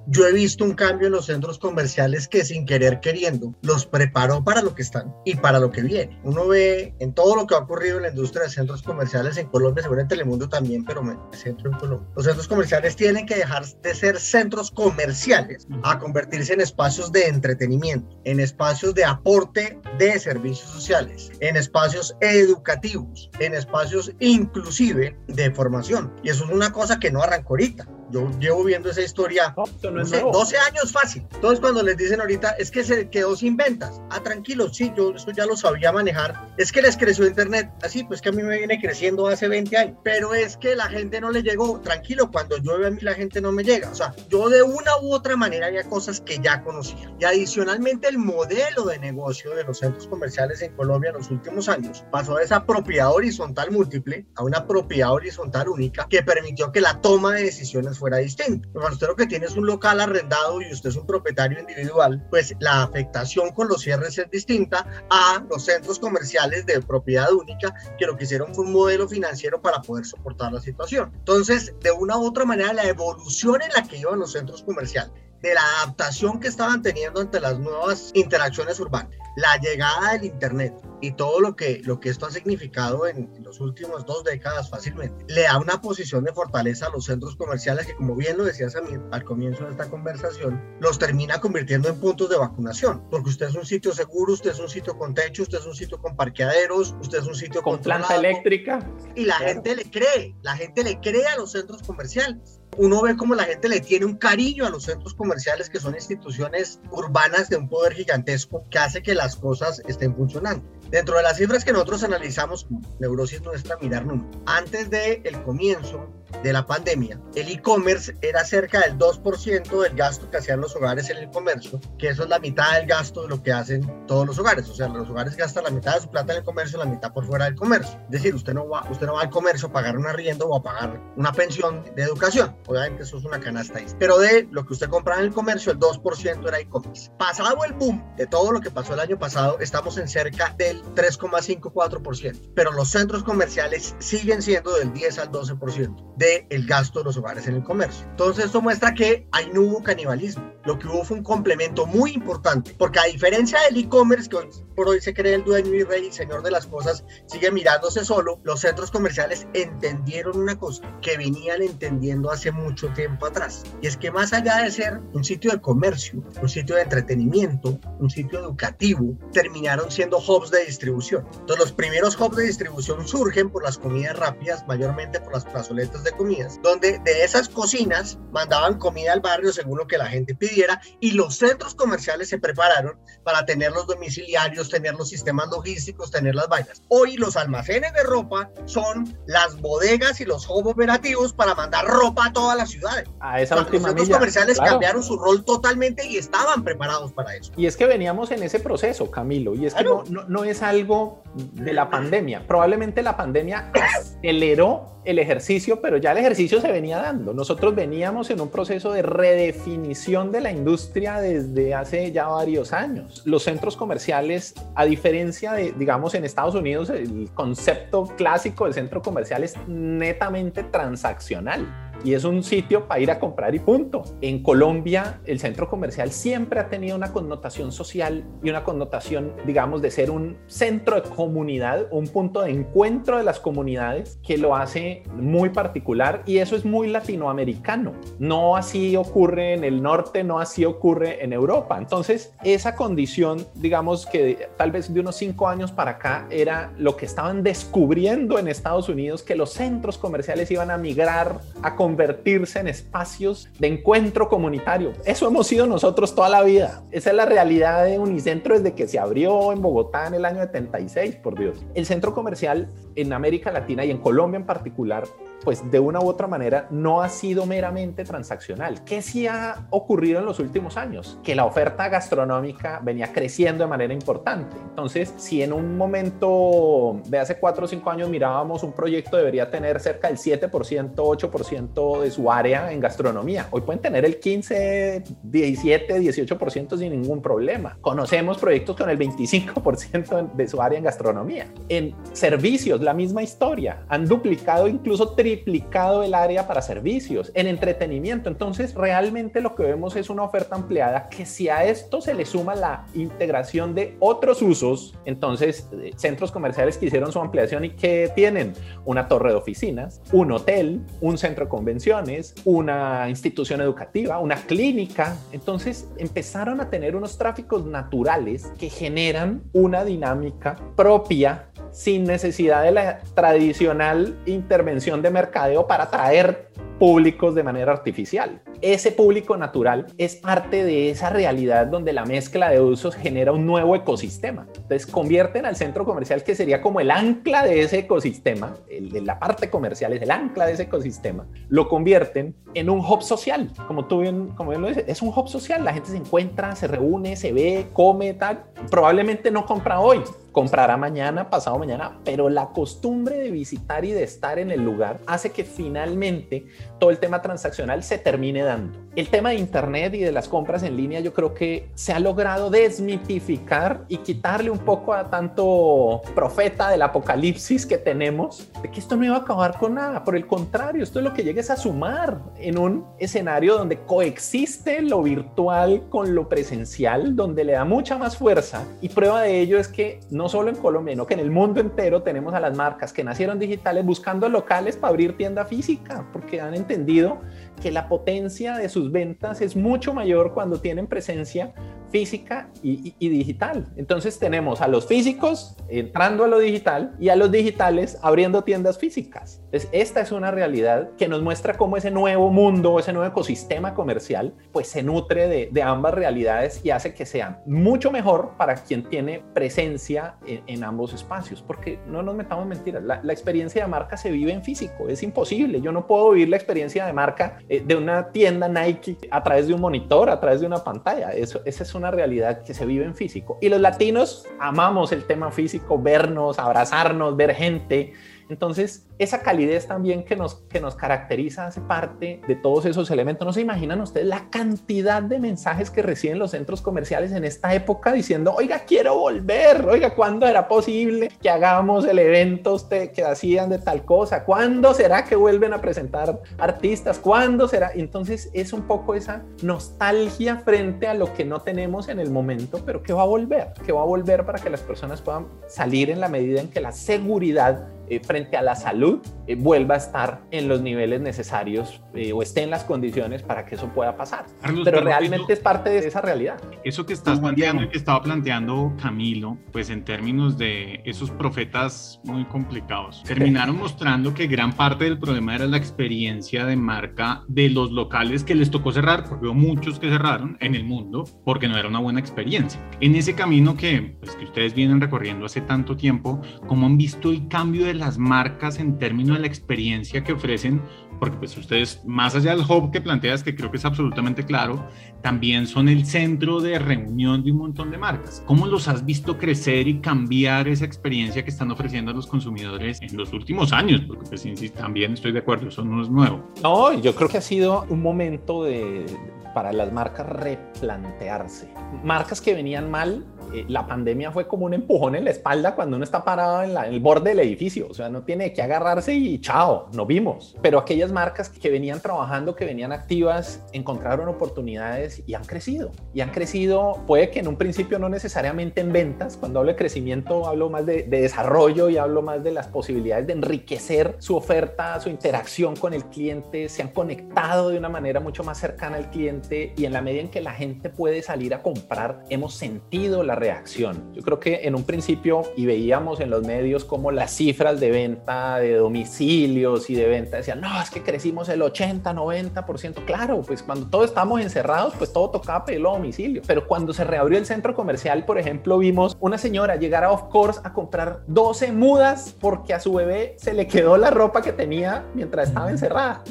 [0.07, 4.45] yo he visto un cambio en los centros comerciales que sin querer queriendo los preparó
[4.45, 6.19] para lo que están y para lo que viene.
[6.25, 9.47] Uno ve en todo lo que ha ocurrido en la industria de centros comerciales en
[9.49, 12.09] Colombia, seguro en Telemundo también, pero me centro en Colombia.
[12.17, 17.29] Los centros comerciales tienen que dejar de ser centros comerciales a convertirse en espacios de
[17.29, 25.51] entretenimiento, en espacios de aporte de servicios sociales, en espacios educativos, en espacios inclusive de
[25.53, 26.12] formación.
[26.23, 27.88] Y eso es una cosa que no arrancó ahorita.
[28.14, 31.27] Yo llevo viendo esa historia no, sé, 12 años fácil.
[31.35, 34.00] Entonces cuando les dicen ahorita es que se quedó sin ventas.
[34.09, 36.48] Ah, tranquilo, sí, yo eso ya lo sabía manejar.
[36.57, 37.72] Es que les creció internet.
[37.83, 39.98] Así, pues que a mí me viene creciendo hace 20 años.
[40.05, 41.81] Pero es que la gente no le llegó.
[41.81, 43.90] Tranquilo, cuando llueve a mí la gente no me llega.
[43.90, 47.12] O sea, yo de una u otra manera había cosas que ya conocía.
[47.18, 51.68] Y adicionalmente el modelo de negocio de los centros comerciales en Colombia en los últimos
[51.68, 56.81] años pasó de esa propiedad horizontal múltiple a una propiedad horizontal única que permitió que
[56.81, 58.69] la toma de decisiones fuera distinta.
[58.73, 62.27] Cuando usted lo que tiene es un local arrendado y usted es un propietario individual,
[62.31, 67.75] pues la afectación con los cierres es distinta a los centros comerciales de propiedad única
[67.99, 71.12] que lo que hicieron fue un modelo financiero para poder soportar la situación.
[71.14, 75.24] Entonces, de una u otra manera, la evolución en la que iban los centros comerciales
[75.44, 80.74] de la adaptación que estaban teniendo ante las nuevas interacciones urbanas, la llegada del Internet
[81.02, 85.26] y todo lo que, lo que esto ha significado en, los últimos dos décadas fácilmente,
[85.28, 88.74] le da una posición de fortaleza a los centros comerciales que, como bien lo decías
[88.74, 93.28] a mí al comienzo de esta conversación, los termina convirtiendo en puntos de vacunación, porque
[93.28, 96.00] usted es un sitio seguro, usted es un sitio con techo, usted es un sitio
[96.00, 98.78] con parqueaderos, usted es un sitio con planta eléctrica.
[99.14, 103.17] Y la gente le cree, la gente le cree a los centros comerciales uno ve
[103.17, 107.49] como la gente le tiene un cariño a los centros comerciales que son instituciones urbanas
[107.49, 110.74] de un poder gigantesco que hace que las cosas estén funcionando.
[110.90, 112.66] Dentro de las cifras que nosotros analizamos,
[113.01, 114.37] neurosis nuestra, mirar números.
[114.47, 116.09] Antes del el comienzo
[116.42, 121.09] de la pandemia, el e-commerce era cerca del 2% del gasto que hacían los hogares
[121.11, 124.27] en el comercio, que eso es la mitad del gasto de lo que hacen todos
[124.27, 124.68] los hogares.
[124.68, 127.12] O sea, los hogares gastan la mitad de su plata en el comercio, la mitad
[127.12, 127.99] por fuera del comercio.
[128.05, 130.57] Es decir, usted no va, usted no va al comercio a pagar un arriendo o
[130.57, 132.57] a pagar una pensión de educación.
[132.66, 133.87] Obviamente eso es una canasta ahí.
[133.99, 137.11] Pero de lo que usted compra en el comercio, el 2% era e-commerce.
[137.18, 140.74] Pasado el boom de todo lo que pasó el año pasado, estamos en cerca del
[140.95, 142.53] 3,54%.
[142.55, 147.47] Pero los centros comerciales siguen siendo del 10 al 12% del gasto de los hogares
[147.47, 148.07] en el comercio.
[148.11, 150.53] Entonces esto muestra que ahí no hubo canibalismo.
[150.65, 154.49] Lo que hubo fue un complemento muy importante, porque a diferencia del e-commerce, que hoy
[154.75, 158.05] por hoy se cree el dueño y rey y señor de las cosas, sigue mirándose
[158.05, 163.63] solo, los centros comerciales entendieron una cosa que venían entendiendo hace mucho tiempo atrás.
[163.83, 167.79] Y es que más allá de ser un sitio de comercio, un sitio de entretenimiento,
[167.99, 171.27] un sitio educativo, terminaron siendo hubs de distribución.
[171.33, 176.05] Entonces los primeros hubs de distribución surgen por las comidas rápidas, mayormente por las plazoletas
[176.05, 180.35] de comidas, donde de esas cocinas mandaban comida al barrio según lo que la gente
[180.35, 186.11] pidiera y los centros comerciales se prepararon para tener los domiciliarios, tener los sistemas logísticos,
[186.11, 186.83] tener las vainas.
[186.88, 192.27] Hoy los almacenes de ropa son las bodegas y los hubs operativos para mandar ropa
[192.27, 193.09] a todas las ciudades.
[193.20, 197.53] A esa Los centros comerciales cambiaron su rol totalmente y estaban preparados para eso.
[197.57, 200.54] Y es que veníamos en ese proceso, Camilo, y es que no, no, no es
[200.62, 202.47] algo de la pandemia.
[202.47, 207.35] Probablemente la pandemia aceleró el ejercicio, pero ya el ejercicio se venía dando.
[207.35, 213.23] Nosotros veníamos en un proceso de redefinición de la industria desde hace ya varios años.
[213.27, 219.03] Los centros comerciales, a diferencia de, digamos, en Estados Unidos, el concepto clásico del centro
[219.03, 224.05] comercial es netamente transaccional y es un sitio para ir a comprar y punto.
[224.21, 229.83] En Colombia, el centro comercial siempre ha tenido una connotación social y una connotación, digamos,
[229.83, 234.55] de ser un centro de comunidad, un punto de encuentro de las comunidades que lo
[234.55, 237.93] hace muy particular y eso es muy latinoamericano.
[238.19, 241.79] No así ocurre en el norte, no así ocurre en Europa.
[241.79, 246.97] Entonces, esa condición, digamos que tal vez de unos cinco años para acá era lo
[246.97, 252.59] que estaban descubriendo en Estados Unidos, que los centros comerciales iban a migrar a convertirse
[252.59, 254.94] en espacios de encuentro comunitario.
[255.04, 256.83] Eso hemos sido nosotros toda la vida.
[256.90, 260.40] Esa es la realidad de Unicentro desde que se abrió en Bogotá en el año
[260.40, 261.64] 76, por Dios.
[261.76, 265.04] El centro comercial en América Latina y en Colombia en particular
[265.44, 268.83] pues de una u otra manera no ha sido meramente transaccional.
[268.85, 271.18] ¿Qué sí ha ocurrido en los últimos años?
[271.22, 274.57] Que la oferta gastronómica venía creciendo de manera importante.
[274.57, 279.50] Entonces, si en un momento de hace cuatro o cinco años mirábamos un proyecto debería
[279.50, 285.04] tener cerca del 7%, 8% de su área en gastronomía, hoy pueden tener el 15,
[285.22, 287.76] 17, 18% sin ningún problema.
[287.80, 291.46] Conocemos proyectos con el 25% de su área en gastronomía.
[291.68, 293.85] En servicios, la misma historia.
[293.88, 297.31] Han duplicado, incluso triplicado el área para servicios.
[297.35, 302.01] En entretenimiento, entonces realmente lo que vemos es una oferta ampliada que si a esto
[302.01, 307.20] se le suma la integración de otros usos, entonces eh, centros comerciales que hicieron su
[307.20, 308.53] ampliación y que tienen
[308.85, 315.16] una torre de oficinas, un hotel, un centro de convenciones, una institución educativa, una clínica.
[315.33, 322.71] Entonces empezaron a tener unos tráficos naturales que generan una dinámica propia sin necesidad de
[322.71, 326.49] la tradicional intervención de mercadeo para atraer
[326.85, 328.42] públicos de manera artificial.
[328.61, 333.47] Ese público natural es parte de esa realidad donde la mezcla de usos genera un
[333.47, 334.47] nuevo ecosistema.
[334.55, 339.01] Entonces convierten al centro comercial que sería como el ancla de ese ecosistema, el de
[339.01, 343.51] la parte comercial es el ancla de ese ecosistema, lo convierten en un hub social,
[343.66, 346.55] como tú bien, como bien lo dices, es un hub social, la gente se encuentra,
[346.55, 350.03] se reúne, se ve, come, tal, probablemente no compra hoy,
[350.35, 355.01] comprará mañana, pasado mañana, pero la costumbre de visitar y de estar en el lugar
[355.07, 356.47] hace que finalmente
[356.79, 358.79] todo el tema transaccional se termine dando.
[358.97, 361.99] El tema de Internet y de las compras en línea yo creo que se ha
[361.99, 368.79] logrado desmitificar y quitarle un poco a tanto profeta del apocalipsis que tenemos de que
[368.79, 370.05] esto no iba a acabar con nada.
[370.05, 374.81] Por el contrario, esto es lo que llegues a sumar en un escenario donde coexiste
[374.83, 378.65] lo virtual con lo presencial, donde le da mucha más fuerza.
[378.81, 381.61] Y prueba de ello es que no solo en Colombia, sino que en el mundo
[381.61, 386.41] entero tenemos a las marcas que nacieron digitales buscando locales para abrir tienda física, porque
[386.41, 387.20] han entendido
[387.62, 391.53] que la potencia de sus ventas es mucho mayor cuando tienen presencia
[391.94, 393.68] física y, digital.
[393.76, 398.78] Entonces tenemos a los físicos entrando a lo digital y a los digitales abriendo tiendas
[398.78, 399.40] físicas.
[399.44, 403.74] Entonces esta es una realidad que nos muestra cómo ese nuevo mundo, ese nuevo ecosistema
[403.74, 408.83] comercial, pues se nutre de, ambas realidades y hace que sea mucho mejor para quien
[408.83, 411.42] tiene presencia en, ambos espacios.
[411.42, 415.61] Porque no nos metamos mentiras, la, experiencia de marca se vive en físico, es imposible.
[415.61, 419.46] Yo no puedo vivir la experiencia de marca eh, de una tienda Nike a través
[419.46, 421.12] de un monitor, a través de una pantalla.
[421.12, 423.38] Eso, esa es una realidad que se vive en físico.
[423.40, 427.92] Y los latinos amamos el tema físico, vernos, abrazarnos, ver gente.
[428.29, 433.27] Entonces, esa calidez también que nos, que nos caracteriza hace parte de todos esos elementos.
[433.27, 437.55] No se imaginan ustedes la cantidad de mensajes que reciben los centros comerciales en esta
[437.55, 443.05] época diciendo, oiga, quiero volver, oiga, ¿cuándo era posible que hagamos el evento usted, que
[443.05, 444.25] hacían de tal cosa?
[444.25, 446.99] ¿Cuándo será que vuelven a presentar artistas?
[446.99, 447.73] ¿Cuándo será?
[447.75, 452.63] Entonces es un poco esa nostalgia frente a lo que no tenemos en el momento,
[452.65, 455.91] pero que va a volver, que va a volver para que las personas puedan salir
[455.91, 459.79] en la medida en que la seguridad eh, frente a la salud eh, vuelva a
[459.79, 463.97] estar en los niveles necesarios eh, o esté en las condiciones para que eso pueda
[463.97, 464.27] pasar.
[464.64, 466.40] pero, realmente es parte de esa realidad.
[466.64, 472.01] Eso que estás planteando y que estaba planteando Camilo, pues en términos de esos profetas
[472.05, 477.51] muy complicados, terminaron mostrando que gran parte del problema era la experiencia de marca de
[477.51, 481.49] los locales que les tocó cerrar, porque hubo muchos que cerraron en el mundo porque
[481.49, 482.61] no era una buena experiencia.
[482.81, 487.11] En ese camino que, pues, que ustedes vienen recorriendo hace tanto tiempo, ¿cómo han visto
[487.11, 490.63] el cambio de las marcas en términos de la experiencia que ofrecen,
[490.99, 494.69] porque pues ustedes, más allá del hub que planteas, que creo que es absolutamente claro,
[495.03, 498.23] también son el centro de reunión de un montón de marcas.
[498.27, 502.81] ¿Cómo los has visto crecer y cambiar esa experiencia que están ofreciendo a los consumidores
[502.81, 503.83] en los últimos años?
[503.87, 506.25] Porque pues también estoy de acuerdo, eso no es nuevo.
[506.43, 508.87] No, yo creo que ha sido un momento de,
[509.35, 511.53] para las marcas replantearse.
[511.83, 515.77] Marcas que venían mal eh, la pandemia fue como un empujón en la espalda cuando
[515.77, 519.20] uno está parado en, el borde del edificio, o sea, no tiene que agarrarse y
[519.20, 520.37] chao, no vimos.
[520.42, 525.73] Pero aquellas marcas que venían trabajando, que venían activas, encontraron oportunidades y han crecido.
[525.92, 529.57] Y han crecido, puede que en un principio no necesariamente en ventas, cuando hablo de
[529.57, 534.16] crecimiento hablo más de, de desarrollo y hablo más de las posibilidades de enriquecer su
[534.16, 538.77] oferta, su interacción con el cliente, se han conectado de una manera mucho más cercana
[538.77, 542.35] al cliente y en la medida en que la gente puede salir a comprar, hemos
[542.35, 543.91] sentido la reacción.
[543.95, 547.71] Yo creo que en un principio y veíamos en los medios como las cifras de
[547.71, 552.85] venta de domicilios y de venta decían, no, es que crecimos el 80, 90%.
[552.85, 556.21] Claro, pues cuando todos estamos encerrados, pues todo tocaba pedirlo a domicilio.
[556.27, 560.11] Pero cuando se reabrió el centro comercial, por ejemplo, vimos una señora llegar a Of
[560.11, 564.33] Course a comprar 12 mudas porque a su bebé se le quedó la ropa que
[564.33, 566.05] tenía mientras estaba encerrada.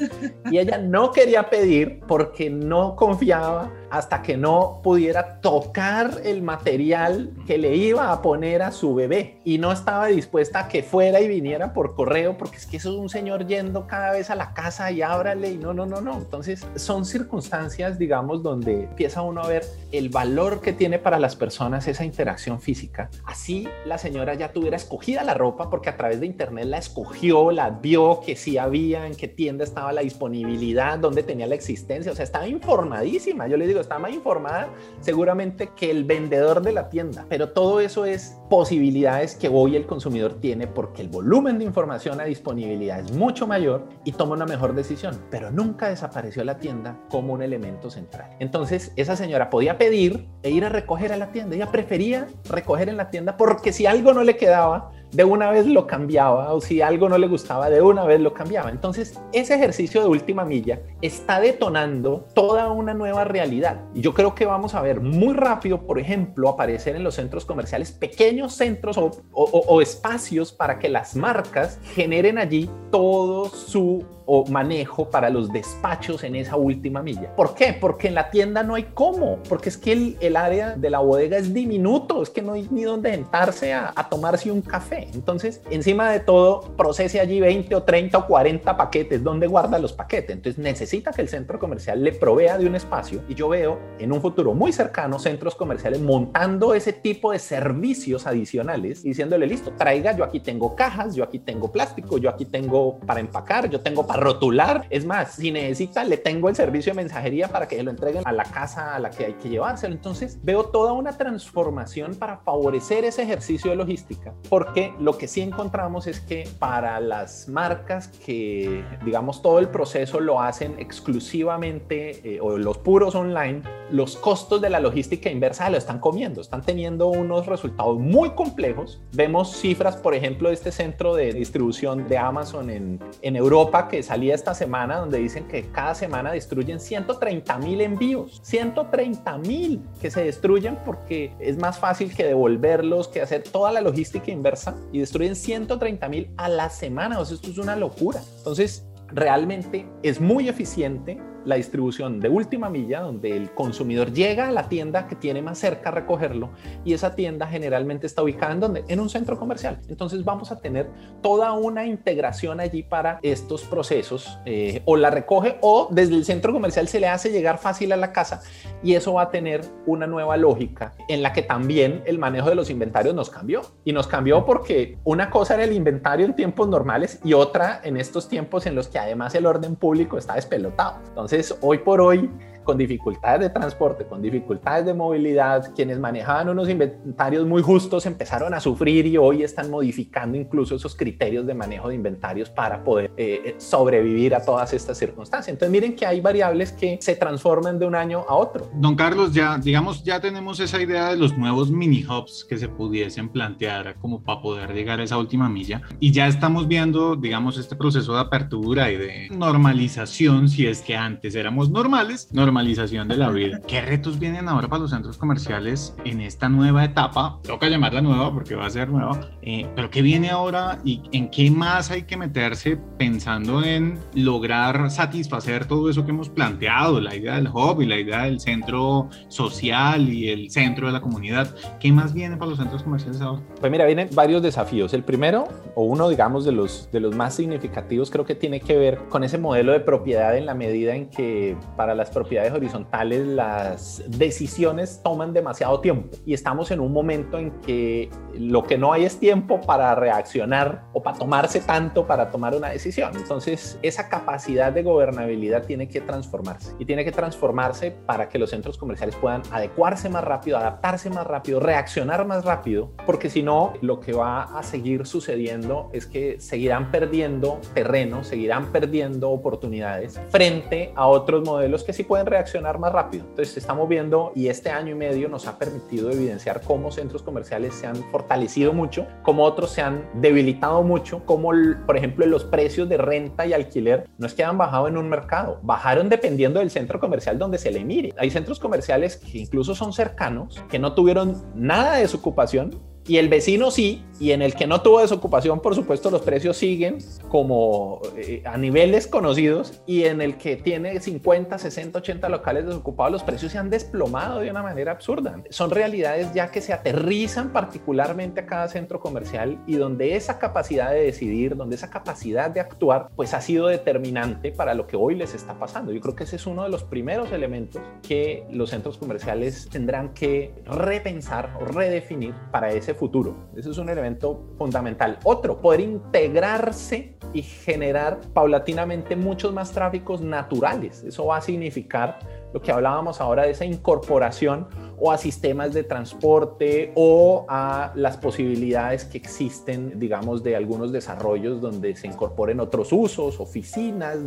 [0.50, 7.30] Y ella no quería pedir porque no confiaba hasta que no pudiera tocar el material
[7.46, 11.22] que le iba a poner a su bebé y no estaba dispuesta a que fuera
[11.22, 14.36] y viniera por correo porque es que eso es un señor yendo cada vez a
[14.36, 16.16] la casa y ábrale y no, no, no, no.
[16.16, 21.36] Entonces son circunstancias, digamos, donde empieza uno a ver el valor que tiene para las
[21.36, 23.12] personas esa interacción física.
[23.26, 27.52] Así la señora ya tuviera escogida la ropa porque a través de internet la escogió,
[27.52, 32.12] la vio que sí había, en qué tienda estaba la disponibilidad, dónde tenía la existencia,
[32.12, 33.46] o sea, estaba informadísima.
[33.46, 34.70] Yo le digo, está más informada
[35.00, 37.26] seguramente que el vendedor de la tienda.
[37.30, 42.20] Pero todo eso es posibilidades que hoy el consumidor tiene porque el volumen de información
[42.20, 45.20] a disponibilidad es mucho mayor y toma una mejor decisión.
[45.30, 48.30] Pero nunca desapareció la tienda como un elemento central.
[48.40, 51.56] Entonces, esa señora podía pedir e ir a recoger a la tienda.
[51.56, 55.66] Ella prefería recoger en la tienda porque si algo no le quedaba, de una vez
[55.66, 58.70] lo cambiaba o si algo no le gustaba, de una vez lo cambiaba.
[58.70, 63.82] Entonces, ese ejercicio de última milla está detonando toda una nueva realidad.
[63.94, 67.46] Y yo creo que vamos a ver muy rápido, por ejemplo, aparecer en los centros
[67.46, 74.46] comerciales pequeños centros o, o espacios para que las marcas generen allí todo su o
[74.48, 77.36] manejo para los despachos en esa última milla.
[77.36, 77.76] ¿Por qué?
[77.80, 81.00] Porque en la tienda no hay cómo, porque es que el, el área de la
[81.00, 85.08] bodega es diminuto, es que no hay ni dónde sentarse a, a, tomarse un café.
[85.14, 89.94] Entonces, encima de todo, procese allí 20 o 30 o 40 paquetes, ¿dónde guarda los
[89.94, 90.36] paquetes?
[90.36, 94.12] Entonces, necesita que el centro comercial le provea de un espacio y yo veo en
[94.12, 100.16] un futuro muy cercano centros comerciales montando ese tipo de servicios adicionales diciéndole, listo, traiga,
[100.16, 104.06] yo aquí tengo cajas, yo aquí tengo plástico, yo aquí tengo para empacar, yo tengo
[104.06, 104.88] para rotular.
[104.90, 108.32] Es más, si necesita, le tengo el servicio de mensajería para que lo entreguen a
[108.32, 109.94] la casa a la que hay que llevárselo.
[109.94, 115.42] Entonces, veo toda una transformación para favorecer ese ejercicio de logística, porque lo que sí
[115.42, 122.40] encontramos es que para las marcas que, digamos, todo el proceso lo hacen exclusivamente eh,
[122.42, 127.08] o los puros online, los costos de la logística inversa lo están comiendo, están teniendo
[127.08, 129.02] unos resultados muy complejos.
[129.12, 134.03] Vemos cifras, por ejemplo, de este centro de distribución de Amazon en, en Europa que
[134.04, 140.12] salía esta semana donde dicen que cada semana destruyen 130 mil envíos, 130 mil que
[140.12, 145.00] se destruyen porque es más fácil que devolverlos, que hacer toda la logística inversa y
[145.00, 147.20] destruyen 130 mil a la semana.
[147.20, 148.22] O esto es una locura.
[148.38, 154.52] Entonces, realmente es muy eficiente la distribución de última milla, donde el consumidor llega a
[154.52, 156.50] la tienda que tiene más cerca a recogerlo
[156.86, 158.84] y esa tienda generalmente está ubicada en donde?
[158.88, 159.80] En un centro comercial.
[159.90, 160.90] Entonces vamos a tener
[161.22, 166.54] toda una integración allí para estos procesos eh, o la recoge o desde el centro
[166.54, 168.42] comercial se le hace llegar fácil a la casa
[168.82, 172.56] y eso va a tener una nueva lógica en la que también el manejo de
[172.56, 176.68] los inventarios nos cambió y nos cambió porque una cosa era el inventario en tiempos
[176.68, 181.00] normales y otra en estos tiempos en los que además el orden público está despelotado.
[181.08, 182.30] Entonces, hoy por hoy,
[182.64, 188.54] con dificultades de transporte, con dificultades de movilidad, quienes manejaban unos inventarios muy justos empezaron
[188.54, 193.12] a sufrir y hoy están modificando incluso esos criterios de manejo de inventarios para poder
[193.18, 195.50] eh, sobrevivir a todas estas circunstancias.
[195.50, 198.70] Entonces miren que hay variables que se transforman de un año a otro.
[198.76, 202.70] Don Carlos, ya digamos, ya tenemos esa idea de los nuevos mini hubs que se
[202.70, 207.58] pudiesen plantear como para poder llegar a esa última milla y ya estamos viendo, digamos,
[207.58, 213.08] este proceso de apertura y de normalización, si es que antes éramos normales, normalización normalización
[213.08, 213.60] de la vida.
[213.68, 217.40] ¿Qué retos vienen ahora para los centros comerciales en esta nueva etapa?
[217.42, 221.32] Toca llamarla nueva porque va a ser nueva, eh, pero ¿qué viene ahora y en
[221.32, 227.16] qué más hay que meterse pensando en lograr satisfacer todo eso que hemos planteado, la
[227.16, 231.56] idea del hub y la idea del centro social y el centro de la comunidad?
[231.80, 233.42] ¿Qué más viene para los centros comerciales ahora?
[233.60, 234.94] Pues mira, vienen varios desafíos.
[234.94, 238.78] El primero, o uno digamos de los, de los más significativos, creo que tiene que
[238.78, 243.26] ver con ese modelo de propiedad en la medida en que para las propiedades horizontales
[243.26, 248.94] las decisiones toman demasiado tiempo y estamos en un momento en que lo que no
[248.94, 253.12] hay es tiempo para reaccionar o para tomarse tanto para tomar una decisión.
[253.16, 258.50] Entonces, esa capacidad de gobernabilidad tiene que transformarse y tiene que transformarse para que los
[258.50, 263.74] centros comerciales puedan adecuarse más rápido, adaptarse más rápido, reaccionar más rápido, porque si no,
[263.82, 270.92] lo que va a seguir sucediendo es que seguirán perdiendo terreno, seguirán perdiendo oportunidades frente
[270.96, 273.26] a otros modelos que sí pueden reaccionar más rápido.
[273.30, 277.76] Entonces estamos viendo y este año y medio nos ha permitido evidenciar cómo centros comerciales
[277.76, 281.52] se han fortalecido mucho, cómo otros se han debilitado mucho, cómo
[281.86, 285.10] por ejemplo los precios de renta y alquiler no es que han bajado en un
[285.10, 288.14] mercado, bajaron dependiendo del centro comercial donde se le mire.
[288.18, 293.30] Hay centros comerciales que incluso son cercanos, que no tuvieron nada de desocupación y el
[293.30, 298.02] vecino sí, y en el que no tuvo desocupación, por supuesto, los precios siguen como
[298.16, 303.24] eh, a niveles conocidos, y en el que tiene 50, 60, 80 locales desocupados, los
[303.24, 305.42] precios se han desplomado de una manera absurda.
[305.50, 310.92] Son realidades ya que se aterrizan particularmente a cada centro comercial y donde esa capacidad
[310.92, 315.16] de decidir, donde esa capacidad de actuar, pues ha sido determinante para lo que hoy
[315.16, 315.92] les está pasando.
[315.92, 320.14] Yo creo que ese es uno de los primeros elementos que los centros comerciales tendrán
[320.14, 323.50] que repensar o redefinir para ese futuro.
[323.56, 325.20] Eso es un elemento fundamental.
[325.24, 331.04] Otro, poder integrarse y generar paulatinamente muchos más tráficos naturales.
[331.04, 332.20] Eso va a significar
[332.54, 334.68] lo que hablábamos ahora de esa incorporación
[335.06, 341.60] o a sistemas de transporte o a las posibilidades que existen, digamos, de algunos desarrollos
[341.60, 344.20] donde se incorporen otros usos, oficinas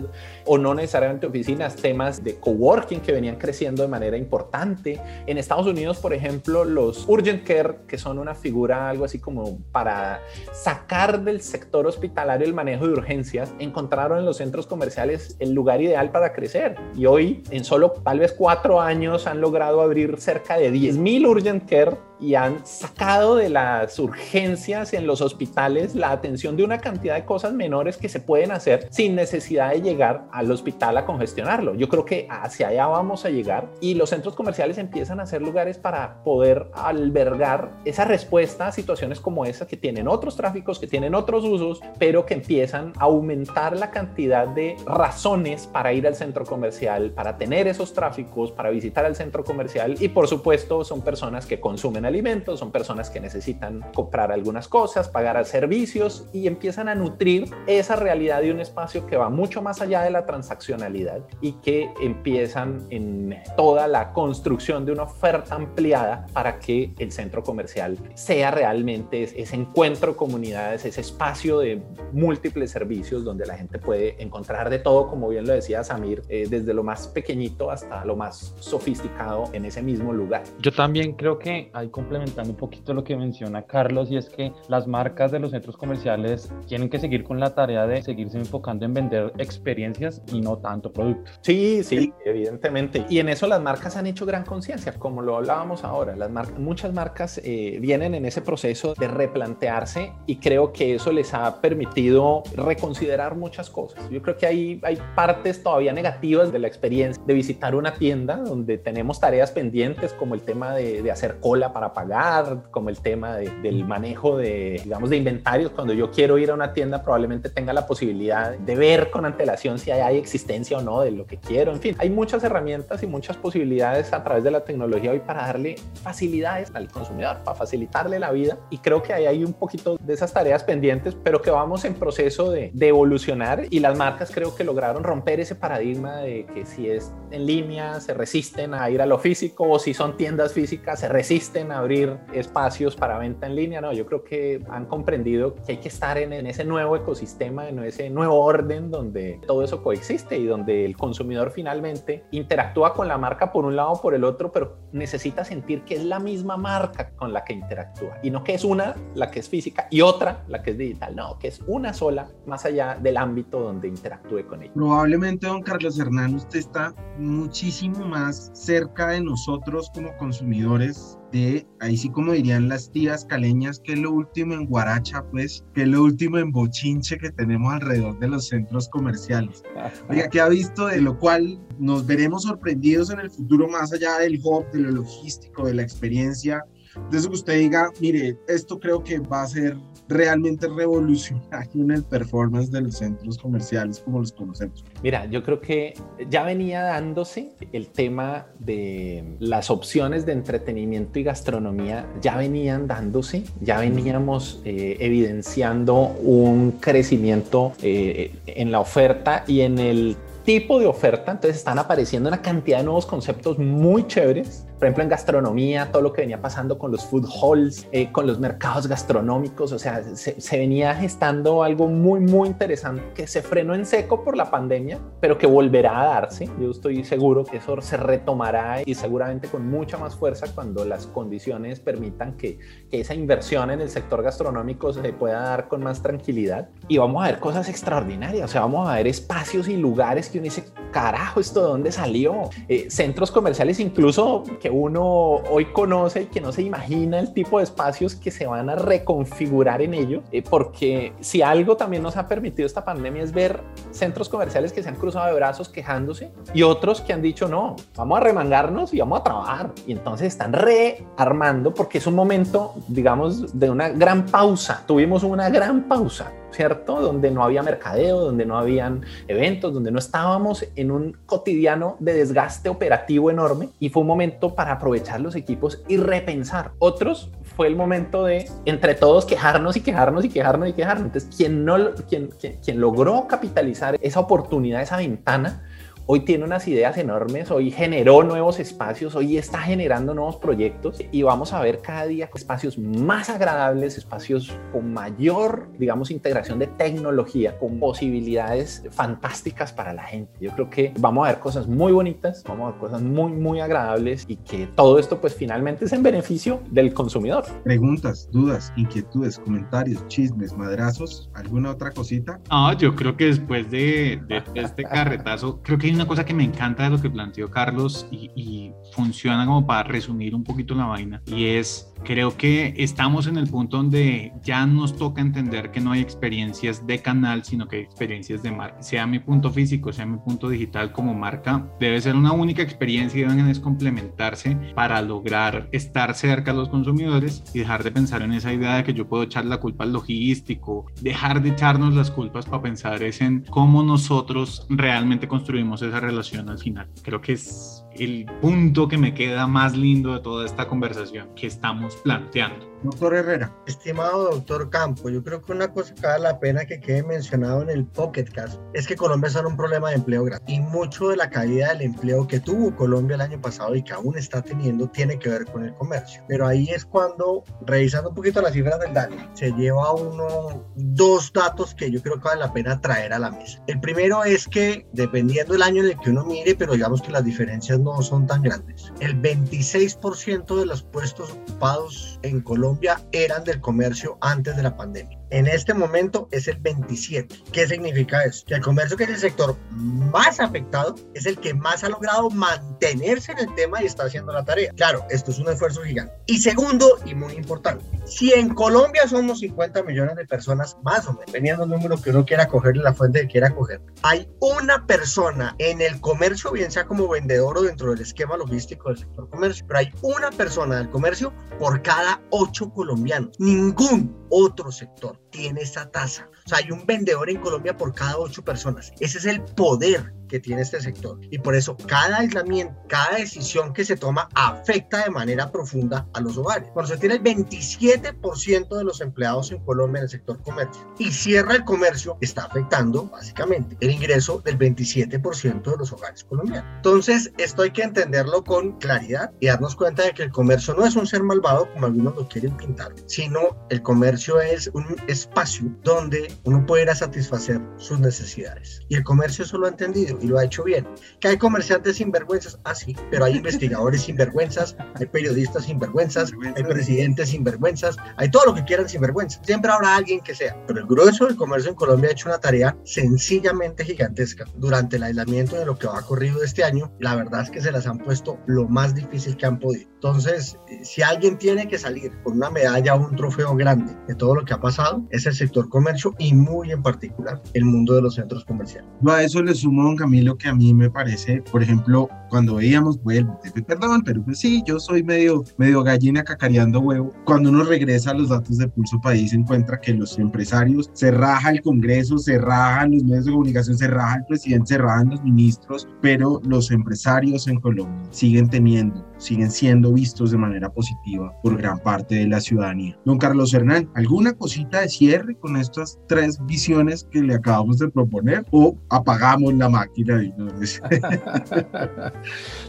[0.45, 5.01] o no necesariamente oficinas, temas de coworking que venían creciendo de manera importante.
[5.27, 9.59] En Estados Unidos, por ejemplo, los urgent care, que son una figura algo así como
[9.73, 10.21] para
[10.53, 15.81] sacar del sector hospitalario el manejo de urgencias, encontraron en los centros comerciales el lugar
[15.81, 16.77] ideal para crecer.
[16.95, 21.69] Y hoy, en solo tal vez cuatro años, han logrado abrir cerca de 10.000 urgent
[21.69, 27.15] care y han sacado de las urgencias en los hospitales la atención de una cantidad
[27.15, 31.75] de cosas menores que se pueden hacer sin necesidad de llegar al hospital a congestionarlo.
[31.75, 35.43] Yo creo que hacia allá vamos a llegar y los centros comerciales empiezan a ser
[35.43, 40.87] lugares para poder albergar esa respuesta a situaciones como esa que tienen otros tráficos, que
[40.87, 46.15] tienen otros usos, pero que empiezan a aumentar la cantidad de razones para ir al
[46.15, 51.03] centro comercial, para tener esos tráficos, para visitar el centro comercial y por supuesto son
[51.03, 56.89] personas que consumen alimentos, son personas que necesitan comprar algunas cosas, pagar servicios y empiezan
[56.89, 61.21] a nutrir esa realidad de un espacio que va mucho más allá de la transaccionalidad
[61.41, 67.43] y que empiezan en toda la construcción de una oferta ampliada para que el centro
[67.43, 71.83] comercial sea realmente ese encuentro de comunidades, ese espacio de
[72.13, 76.47] múltiples servicios donde la gente puede encontrar de todo, como bien lo decía Samir, eh,
[76.49, 80.45] desde lo más pequeñito hasta lo más sofisticado en ese mismo lugar.
[80.61, 84.53] Yo también creo que hay complementando un poquito lo que menciona Carlos, y es que
[84.69, 88.85] las marcas de los centros comerciales tienen que seguir con la tarea de seguirse enfocando
[88.85, 91.41] en vender experiencias y no tanto productos.
[91.41, 93.07] Sí, sí, evidentemente.
[93.09, 96.15] Y en eso las marcas han hecho gran conciencia, como lo hablábamos ahora.
[96.15, 101.13] Las marcas, muchas marcas eh, vienen en ese proceso de replantearse y creo que eso
[101.13, 104.07] les ha permitido reconsiderar muchas cosas.
[104.11, 108.37] Yo creo que hay, hay partes todavía negativas de la experiencia de visitar una tienda
[108.37, 112.99] donde tenemos tareas pendientes como el tema de, de hacer cola para pagar, como el
[112.99, 115.71] tema del manejo de, digamos, de inventarios.
[115.71, 119.79] Cuando yo quiero ir a una tienda, probablemente tenga la posibilidad de ver con antelación
[119.79, 121.73] si hay existencia o no de lo que quiero.
[121.73, 125.43] En fin, hay muchas herramientas y muchas posibilidades a través de la tecnología hoy para
[125.43, 128.59] darle facilidades al consumidor, para facilitarle la vida.
[128.71, 131.95] Y creo que ahí hay un poquito de esas tareas pendientes, pero que vamos en
[131.95, 136.67] proceso de, de evolucionar y las marcas creo que lograron romper ese paradigma de que
[136.67, 140.53] si es en línea se resisten a ir a lo físico o si son tiendas
[140.53, 143.81] físicas se resisten a abrir espacios para venta en línea.
[143.81, 147.79] No, yo creo que han comprendido que hay que estar en, ese nuevo ecosistema, en
[147.81, 153.19] ese nuevo orden donde todo eso coexiste y donde el consumidor finalmente interactúa con la
[153.19, 156.57] marca por un lado o por el otro, pero necesita sentir que es la misma
[156.57, 160.01] marca con la que interactúa y no que es una la que es física y
[160.01, 163.89] otra la que es digital, no, que es una sola más allá del ámbito donde
[163.89, 164.73] interactúe con ella.
[164.75, 171.97] Probablemente, don Carlos Hernán, usted está muchísimo más cerca de nosotros como consumidores de, ahí
[171.97, 175.89] sí como dirían las tías caleñas, que es lo último en Guaracha, pues, que es
[175.89, 179.63] lo último en Bochinche que tenemos alrededor de los centros comerciales.
[180.09, 180.87] Oiga, ¿qué ha visto?
[180.87, 184.91] De lo cual nos veremos sorprendidos en el futuro más allá del hub, de lo
[184.91, 186.65] logístico, de la experiencia.
[187.11, 189.77] De eso que usted diga, mire, esto creo que va a ser
[190.09, 194.85] realmente revolucionario en el performance de los centros comerciales como los conocemos?
[195.03, 195.95] Mira, yo creo que
[196.29, 203.45] ya venía dándose el tema de las opciones de entretenimiento y gastronomía, ya venían dándose,
[203.61, 210.87] ya veníamos eh, evidenciando un crecimiento eh, en la oferta y en el tipo de
[210.87, 215.91] oferta, entonces están apareciendo una cantidad de nuevos conceptos muy chéveres por ejemplo, en gastronomía,
[215.91, 219.79] todo lo que venía pasando con los food halls, eh, con los mercados gastronómicos, o
[219.79, 224.37] sea, se, se, venía gestando algo muy, muy interesante que se frenó en seco por
[224.37, 226.51] la pandemia, pero que volverá a darse.
[226.61, 231.07] Yo estoy seguro que eso se retomará y seguramente con mucha más fuerza cuando las
[231.07, 232.59] condiciones permitan que,
[232.91, 236.69] que esa inversión en el sector gastronómico se pueda dar con más tranquilidad.
[236.89, 240.39] Y vamos a ver cosas extraordinarias, o sea, vamos a ver espacios y lugares que
[240.39, 242.51] uno dice, carajo, ¿esto de dónde salió?
[242.69, 247.59] Eh, centros comerciales incluso que uno hoy conoce y que no se imagina el tipo
[247.59, 252.17] de espacios que se van a reconfigurar en ellos, eh, porque si algo también nos
[252.17, 253.61] ha permitido esta pandemia es ver
[253.91, 257.77] centros comerciales que se han cruzado de brazos quejándose y otros que han dicho, no,
[257.97, 259.73] vamos a remangarnos y vamos a trabajar.
[259.87, 264.85] Y entonces están rearmando porque es un momento, digamos, de una gran pausa.
[264.87, 267.01] Tuvimos una gran pausa ¿cierto?
[267.01, 272.15] Donde no había mercadeo, donde no habían eventos, donde no estábamos en un cotidiano de
[272.15, 276.73] desgaste operativo enorme y fue un momento para aprovechar los equipos y repensar.
[276.79, 281.07] Otros fue el momento de entre todos quejarnos y quejarnos y quejarnos y quejarnos.
[281.07, 281.77] Entonces, quien, no,
[282.09, 282.31] quien,
[282.65, 285.63] quien, logró capitalizar esa oportunidad, esa ventana,
[286.09, 291.23] hoy tiene unas ideas enormes, hoy generó nuevos espacios, hoy está generando nuevos proyectos y
[291.23, 297.59] vamos a ver cada día espacios más agradables, espacios con mayor, digamos, integración de tecnología,
[297.59, 300.33] con posibilidades fantásticas para la gente.
[300.41, 303.61] Yo creo que vamos a ver cosas muy bonitas, vamos a ver cosas muy, muy
[303.61, 307.45] agradables y que todo esto pues finalmente es en beneficio del consumidor.
[307.65, 312.41] Preguntas, dudas, inquietudes, comentarios, chismes, madrazos, ¿alguna otra cosita?
[312.51, 316.35] No, yo creo que después de, de este carretazo, creo que hay una cosa que
[316.35, 320.75] me encanta de lo que planteó Carlos y, y, funciona como para resumir un poquito
[320.75, 325.71] la vaina y es creo que estamos en el punto donde ya nos toca entender
[325.71, 328.83] que no hay experiencias de canal, sino que hay experiencias de marca.
[328.83, 333.19] Sea mi punto físico, sea mi punto digital como marca, debe ser una única experiencia
[333.19, 338.23] y deben es complementarse para lograr estar cerca a los consumidores y dejar de pensar
[338.23, 341.95] en esa idea de que yo puedo echar la culpa al logístico, dejar de echarnos
[341.95, 346.89] las culpas para pensar es en cómo nosotros realmente construimos esa relación al final.
[347.03, 351.47] Creo que es el punto que me queda más lindo de toda esta conversación que
[351.47, 352.77] estamos planteando.
[352.83, 353.57] Doctor Herrera.
[353.67, 357.63] Estimado doctor Campo, yo creo que una cosa que vale la pena que quede mencionado
[357.63, 360.61] en el Pocket Cast es que Colombia está en un problema de empleo grande y
[360.61, 364.17] mucho de la caída del empleo que tuvo Colombia el año pasado y que aún
[364.19, 366.23] está teniendo tiene que ver con el comercio.
[366.29, 371.33] Pero ahí es cuando, revisando un poquito las cifras del DANE, se lleva uno dos
[371.33, 373.63] datos que yo creo que vale la pena traer a la mesa.
[373.67, 377.11] El primero es que dependiendo del año en el que uno mire, pero digamos que
[377.11, 383.45] las diferencias no son tan grandes, el 26% de los puestos ocupados en Colombia eran
[383.45, 385.19] del comercio antes de la pandemia.
[385.31, 387.43] En este momento es el 27.
[387.53, 388.45] ¿Qué significa eso?
[388.47, 392.31] Que el comercio, que es el sector más afectado, es el que más ha logrado
[392.31, 394.73] mantenerse en el tema y está haciendo la tarea.
[394.77, 396.15] Claro, esto es un esfuerzo gigante.
[396.27, 401.13] Y segundo, y muy importante, si en Colombia somos 50 millones de personas, más o
[401.13, 404.29] menos, dependiendo del número que uno quiera coger y la fuente que quiera coger, hay
[404.41, 408.99] una persona en el comercio, bien sea como vendedor o dentro del esquema logístico del
[408.99, 413.31] sector comercio, pero hay una persona del comercio por cada ocho colombianos.
[413.41, 416.29] Ningún otro sector tiene esa tasa.
[416.47, 418.93] O sea, hay un vendedor en Colombia por cada ocho personas.
[419.01, 421.19] Ese es el poder que tiene este sector.
[421.31, 426.21] Y por eso cada aislamiento, cada decisión que se toma afecta de manera profunda a
[426.21, 426.69] los hogares.
[426.73, 431.13] Cuando se tiene el 27% de los empleados en Colombia en el sector comercio y
[431.13, 436.71] cierra el comercio, está afectando básicamente el ingreso del 27% de los hogares colombianos.
[436.77, 440.85] Entonces, esto hay que entenderlo con claridad y darnos cuenta de que el comercio no
[440.85, 444.97] es un ser malvado como algunos lo quieren pintar, sino el comercio es un
[445.27, 448.83] espacio donde uno puede ir a satisfacer sus necesidades.
[448.89, 450.87] Y el comercio eso lo ha entendido y lo ha hecho bien.
[451.21, 457.31] Que hay comerciantes sinvergüenzas, ah sí, pero hay investigadores sinvergüenzas, hay periodistas sinvergüenzas, hay presidentes
[457.31, 459.41] sinvergüenzas, hay todo lo que quieran sinvergüenzas.
[459.45, 462.39] Siempre habrá alguien que sea, pero el grueso del comercio en Colombia ha hecho una
[462.39, 464.45] tarea sencillamente gigantesca.
[464.57, 467.73] Durante el aislamiento de lo que va corrido este año, la verdad es que se
[467.73, 469.89] las han puesto lo más difícil que han podido.
[469.95, 474.35] Entonces, si alguien tiene que salir con una medalla o un trofeo grande de todo
[474.35, 478.03] lo que ha pasado, es el sector comercio y muy en particular el mundo de
[478.03, 478.89] los centros comerciales.
[479.09, 483.03] a eso le sumo, don Camilo, que a mí me parece, por ejemplo, cuando veíamos,
[483.03, 487.13] vuelvo, perdón, pero pues sí, yo soy medio, medio gallina cacareando huevo.
[487.25, 491.51] Cuando uno regresa a los datos de Pulso País, encuentra que los empresarios se raja
[491.51, 495.23] el Congreso, se rajan los medios de comunicación, se raja el presidente, se rajan los
[495.23, 501.57] ministros, pero los empresarios en Colombia siguen teniendo, siguen siendo vistos de manera positiva por
[501.57, 502.99] gran parte de la ciudadanía.
[503.05, 507.89] Don Carlos Hernán, ¿alguna cosita de cierre con estas tres visiones que le acabamos de
[507.89, 510.23] proponer o apagamos la máquina?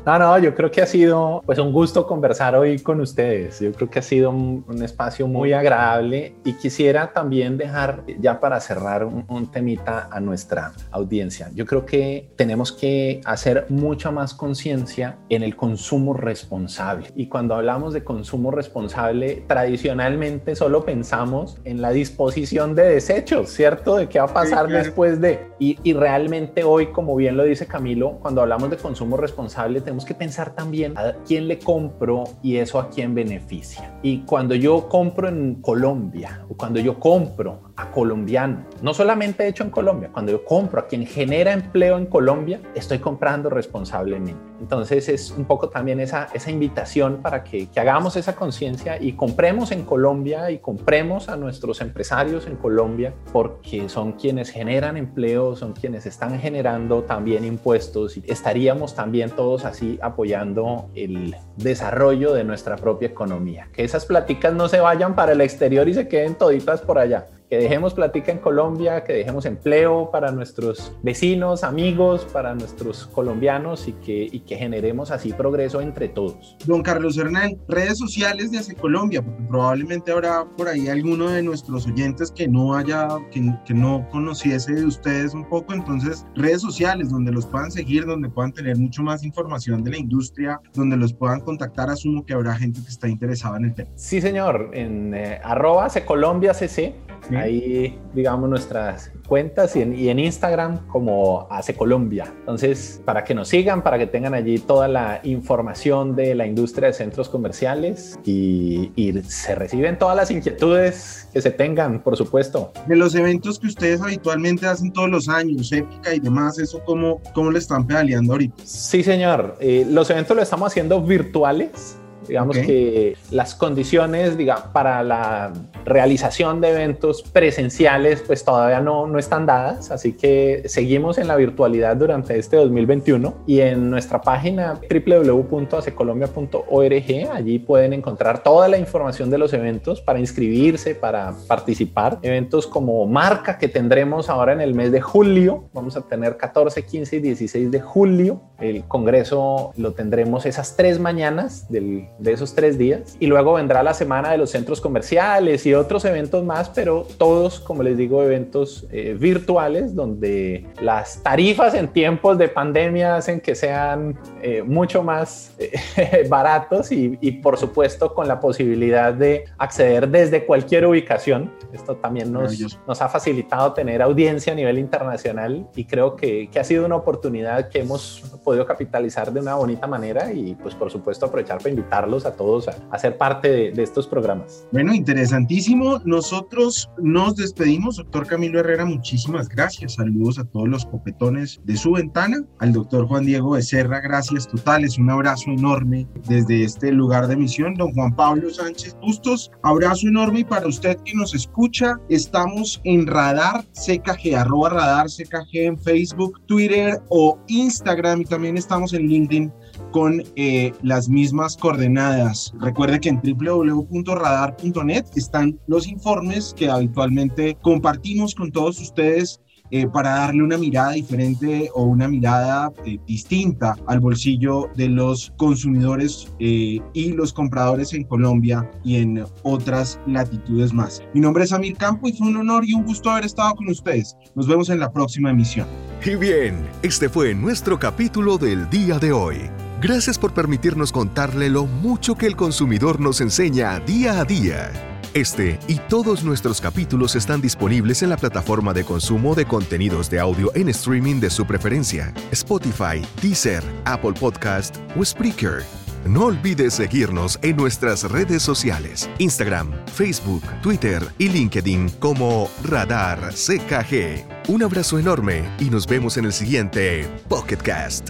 [0.07, 3.59] No, no, yo creo que ha sido pues un gusto conversar hoy con ustedes.
[3.59, 8.61] Yo creo que ha sido un, espacio muy agradable y quisiera también dejar ya para
[8.61, 11.49] cerrar un, un, temita a nuestra audiencia.
[11.53, 17.11] Yo creo que tenemos que hacer mucha más conciencia en el consumo responsable.
[17.15, 23.97] Y cuando hablamos de consumo responsable, tradicionalmente solo pensamos en la disposición de desechos, ¿cierto?
[23.97, 25.47] De qué va a pasar después de...
[25.59, 29.36] Y, y realmente hoy, como bien lo dice Camilo, cuando hablamos de consumo responsable,
[29.81, 33.93] tenemos que pensar también a quién le compro y eso a quién beneficia.
[34.01, 39.63] Y cuando yo compro en Colombia o cuando yo compro a colombiano, no solamente hecho
[39.63, 44.41] en Colombia, cuando yo compro a quien genera empleo en Colombia, estoy comprando responsablemente.
[44.59, 49.13] Entonces es un poco también esa, esa invitación para que, que hagamos esa conciencia y
[49.13, 55.55] compremos en Colombia y compremos a nuestros empresarios en Colombia porque son quienes generan empleo,
[55.55, 62.43] son quienes están generando también impuestos y estaríamos también todos así apoyando el desarrollo de
[62.43, 63.69] nuestra propia economía.
[63.71, 67.27] Que esas pláticas no se vayan para el exterior y se queden toditas por allá
[67.49, 73.87] que dejemos plática en Colombia, que dejemos empleo para nuestros vecinos, amigos, para nuestros colombianos
[73.87, 76.57] y que, y que generemos así progreso entre todos.
[76.65, 81.41] Don Carlos Hernán, redes sociales de Hace Colombia, porque probablemente habrá por ahí alguno de
[81.41, 86.61] nuestros oyentes que no haya, que, que no conociese de ustedes un poco, entonces redes
[86.61, 90.97] sociales donde los puedan seguir, donde puedan tener mucho más información de la industria, donde
[90.97, 93.89] los puedan contactar, asumo que habrá gente que está interesada en el tema.
[93.95, 96.95] Sí, señor, en eh, arroba Hace Colombia CC
[97.37, 102.33] Ahí, digamos, nuestras cuentas y en, Instagram como Hace Colombia.
[102.39, 106.87] Entonces, para que nos sigan, para que tengan allí toda la información de la industria
[106.87, 108.91] de centros comerciales y,
[109.27, 112.71] se reciben todas las inquietudes que se tengan, por supuesto.
[112.87, 117.21] De los eventos que ustedes habitualmente hacen todos los años, épica y demás, ¿eso cómo,
[117.33, 118.55] cómo le están pedaleando ahorita?
[118.63, 119.57] Sí, señor.
[119.59, 121.97] Eh, los eventos los estamos haciendo virtuales
[122.27, 125.53] Digamos que las condiciones diga, para la
[125.85, 131.35] realización de eventos presenciales pues todavía no, no están dadas, así que seguimos en la
[131.35, 139.29] virtualidad durante este 2021 y en nuestra página www.acecolombia.org allí pueden encontrar toda la información
[139.29, 142.19] de los eventos para inscribirse, para participar.
[142.21, 146.83] Eventos como marca que tendremos ahora en el mes de julio, vamos a tener 14,
[146.83, 148.41] 15 y 16 de julio.
[148.59, 153.15] El Congreso lo tendremos esas tres mañanas del de esos tres días.
[153.19, 157.59] Y luego vendrá la semana de los centros comerciales y otros eventos más, pero todos,
[157.59, 163.55] como les digo, eventos eh, virtuales donde las tarifas en tiempos de pandemia hacen que
[163.55, 170.09] sean eh, mucho más eh, baratos y, y, por supuesto con la posibilidad de acceder
[170.09, 171.51] desde cualquier ubicación.
[171.73, 176.59] Esto también nos, nos ha facilitado tener audiencia a nivel internacional y creo que, que
[176.59, 180.91] ha sido una oportunidad que hemos podido capitalizar de una bonita manera y pues por
[180.91, 184.65] supuesto aprovechar para invitar a todos a, ser parte de, estos programas.
[184.71, 185.99] Bueno, interesantísimo.
[186.05, 187.97] Nosotros nos despedimos.
[187.97, 189.95] Doctor Camilo Herrera, muchísimas gracias.
[189.95, 192.37] Saludos a todos los copetones de su ventana.
[192.59, 194.97] Al doctor Juan Diego Becerra, gracias totales.
[194.97, 197.75] Un abrazo enorme desde este lugar de misión.
[197.75, 200.39] Don Juan Pablo Sánchez Bustos, abrazo enorme.
[200.39, 206.39] Y para usted que nos escucha, estamos en Radar CKG, arroba Radar CKG en Facebook,
[206.45, 208.21] Twitter o Instagram.
[208.21, 209.51] Y también estamos en LinkedIn
[209.91, 212.53] con eh, las mismas coordenadas.
[212.59, 220.11] Recuerde que en www.radar.net están los informes que habitualmente compartimos con todos ustedes eh, para
[220.11, 227.11] darle una mirada diferente o una mirada eh, distinta al bolsillo de los consumidores y
[227.11, 231.03] los compradores en Colombia y en otras latitudes más.
[231.13, 233.67] Mi nombre es Amir Campo y fue un honor y un gusto haber estado con
[233.67, 234.15] ustedes.
[234.35, 235.67] Nos vemos en la próxima emisión.
[236.05, 239.37] Y bien, este fue nuestro capítulo del día de hoy.
[239.79, 244.71] Gracias por permitirnos contarle lo mucho que el consumidor nos enseña día a día.
[245.13, 250.19] Este y todos nuestros capítulos están disponibles en la plataforma de consumo de contenidos de
[250.19, 255.63] audio en streaming de su preferencia, Spotify, Deezer, Apple Podcast o Spreaker.
[256.07, 264.49] No olvides seguirnos en nuestras redes sociales, Instagram, Facebook, Twitter y LinkedIn como Radar CKG.
[264.49, 268.09] Un abrazo enorme y nos vemos en el siguiente Pocketcast.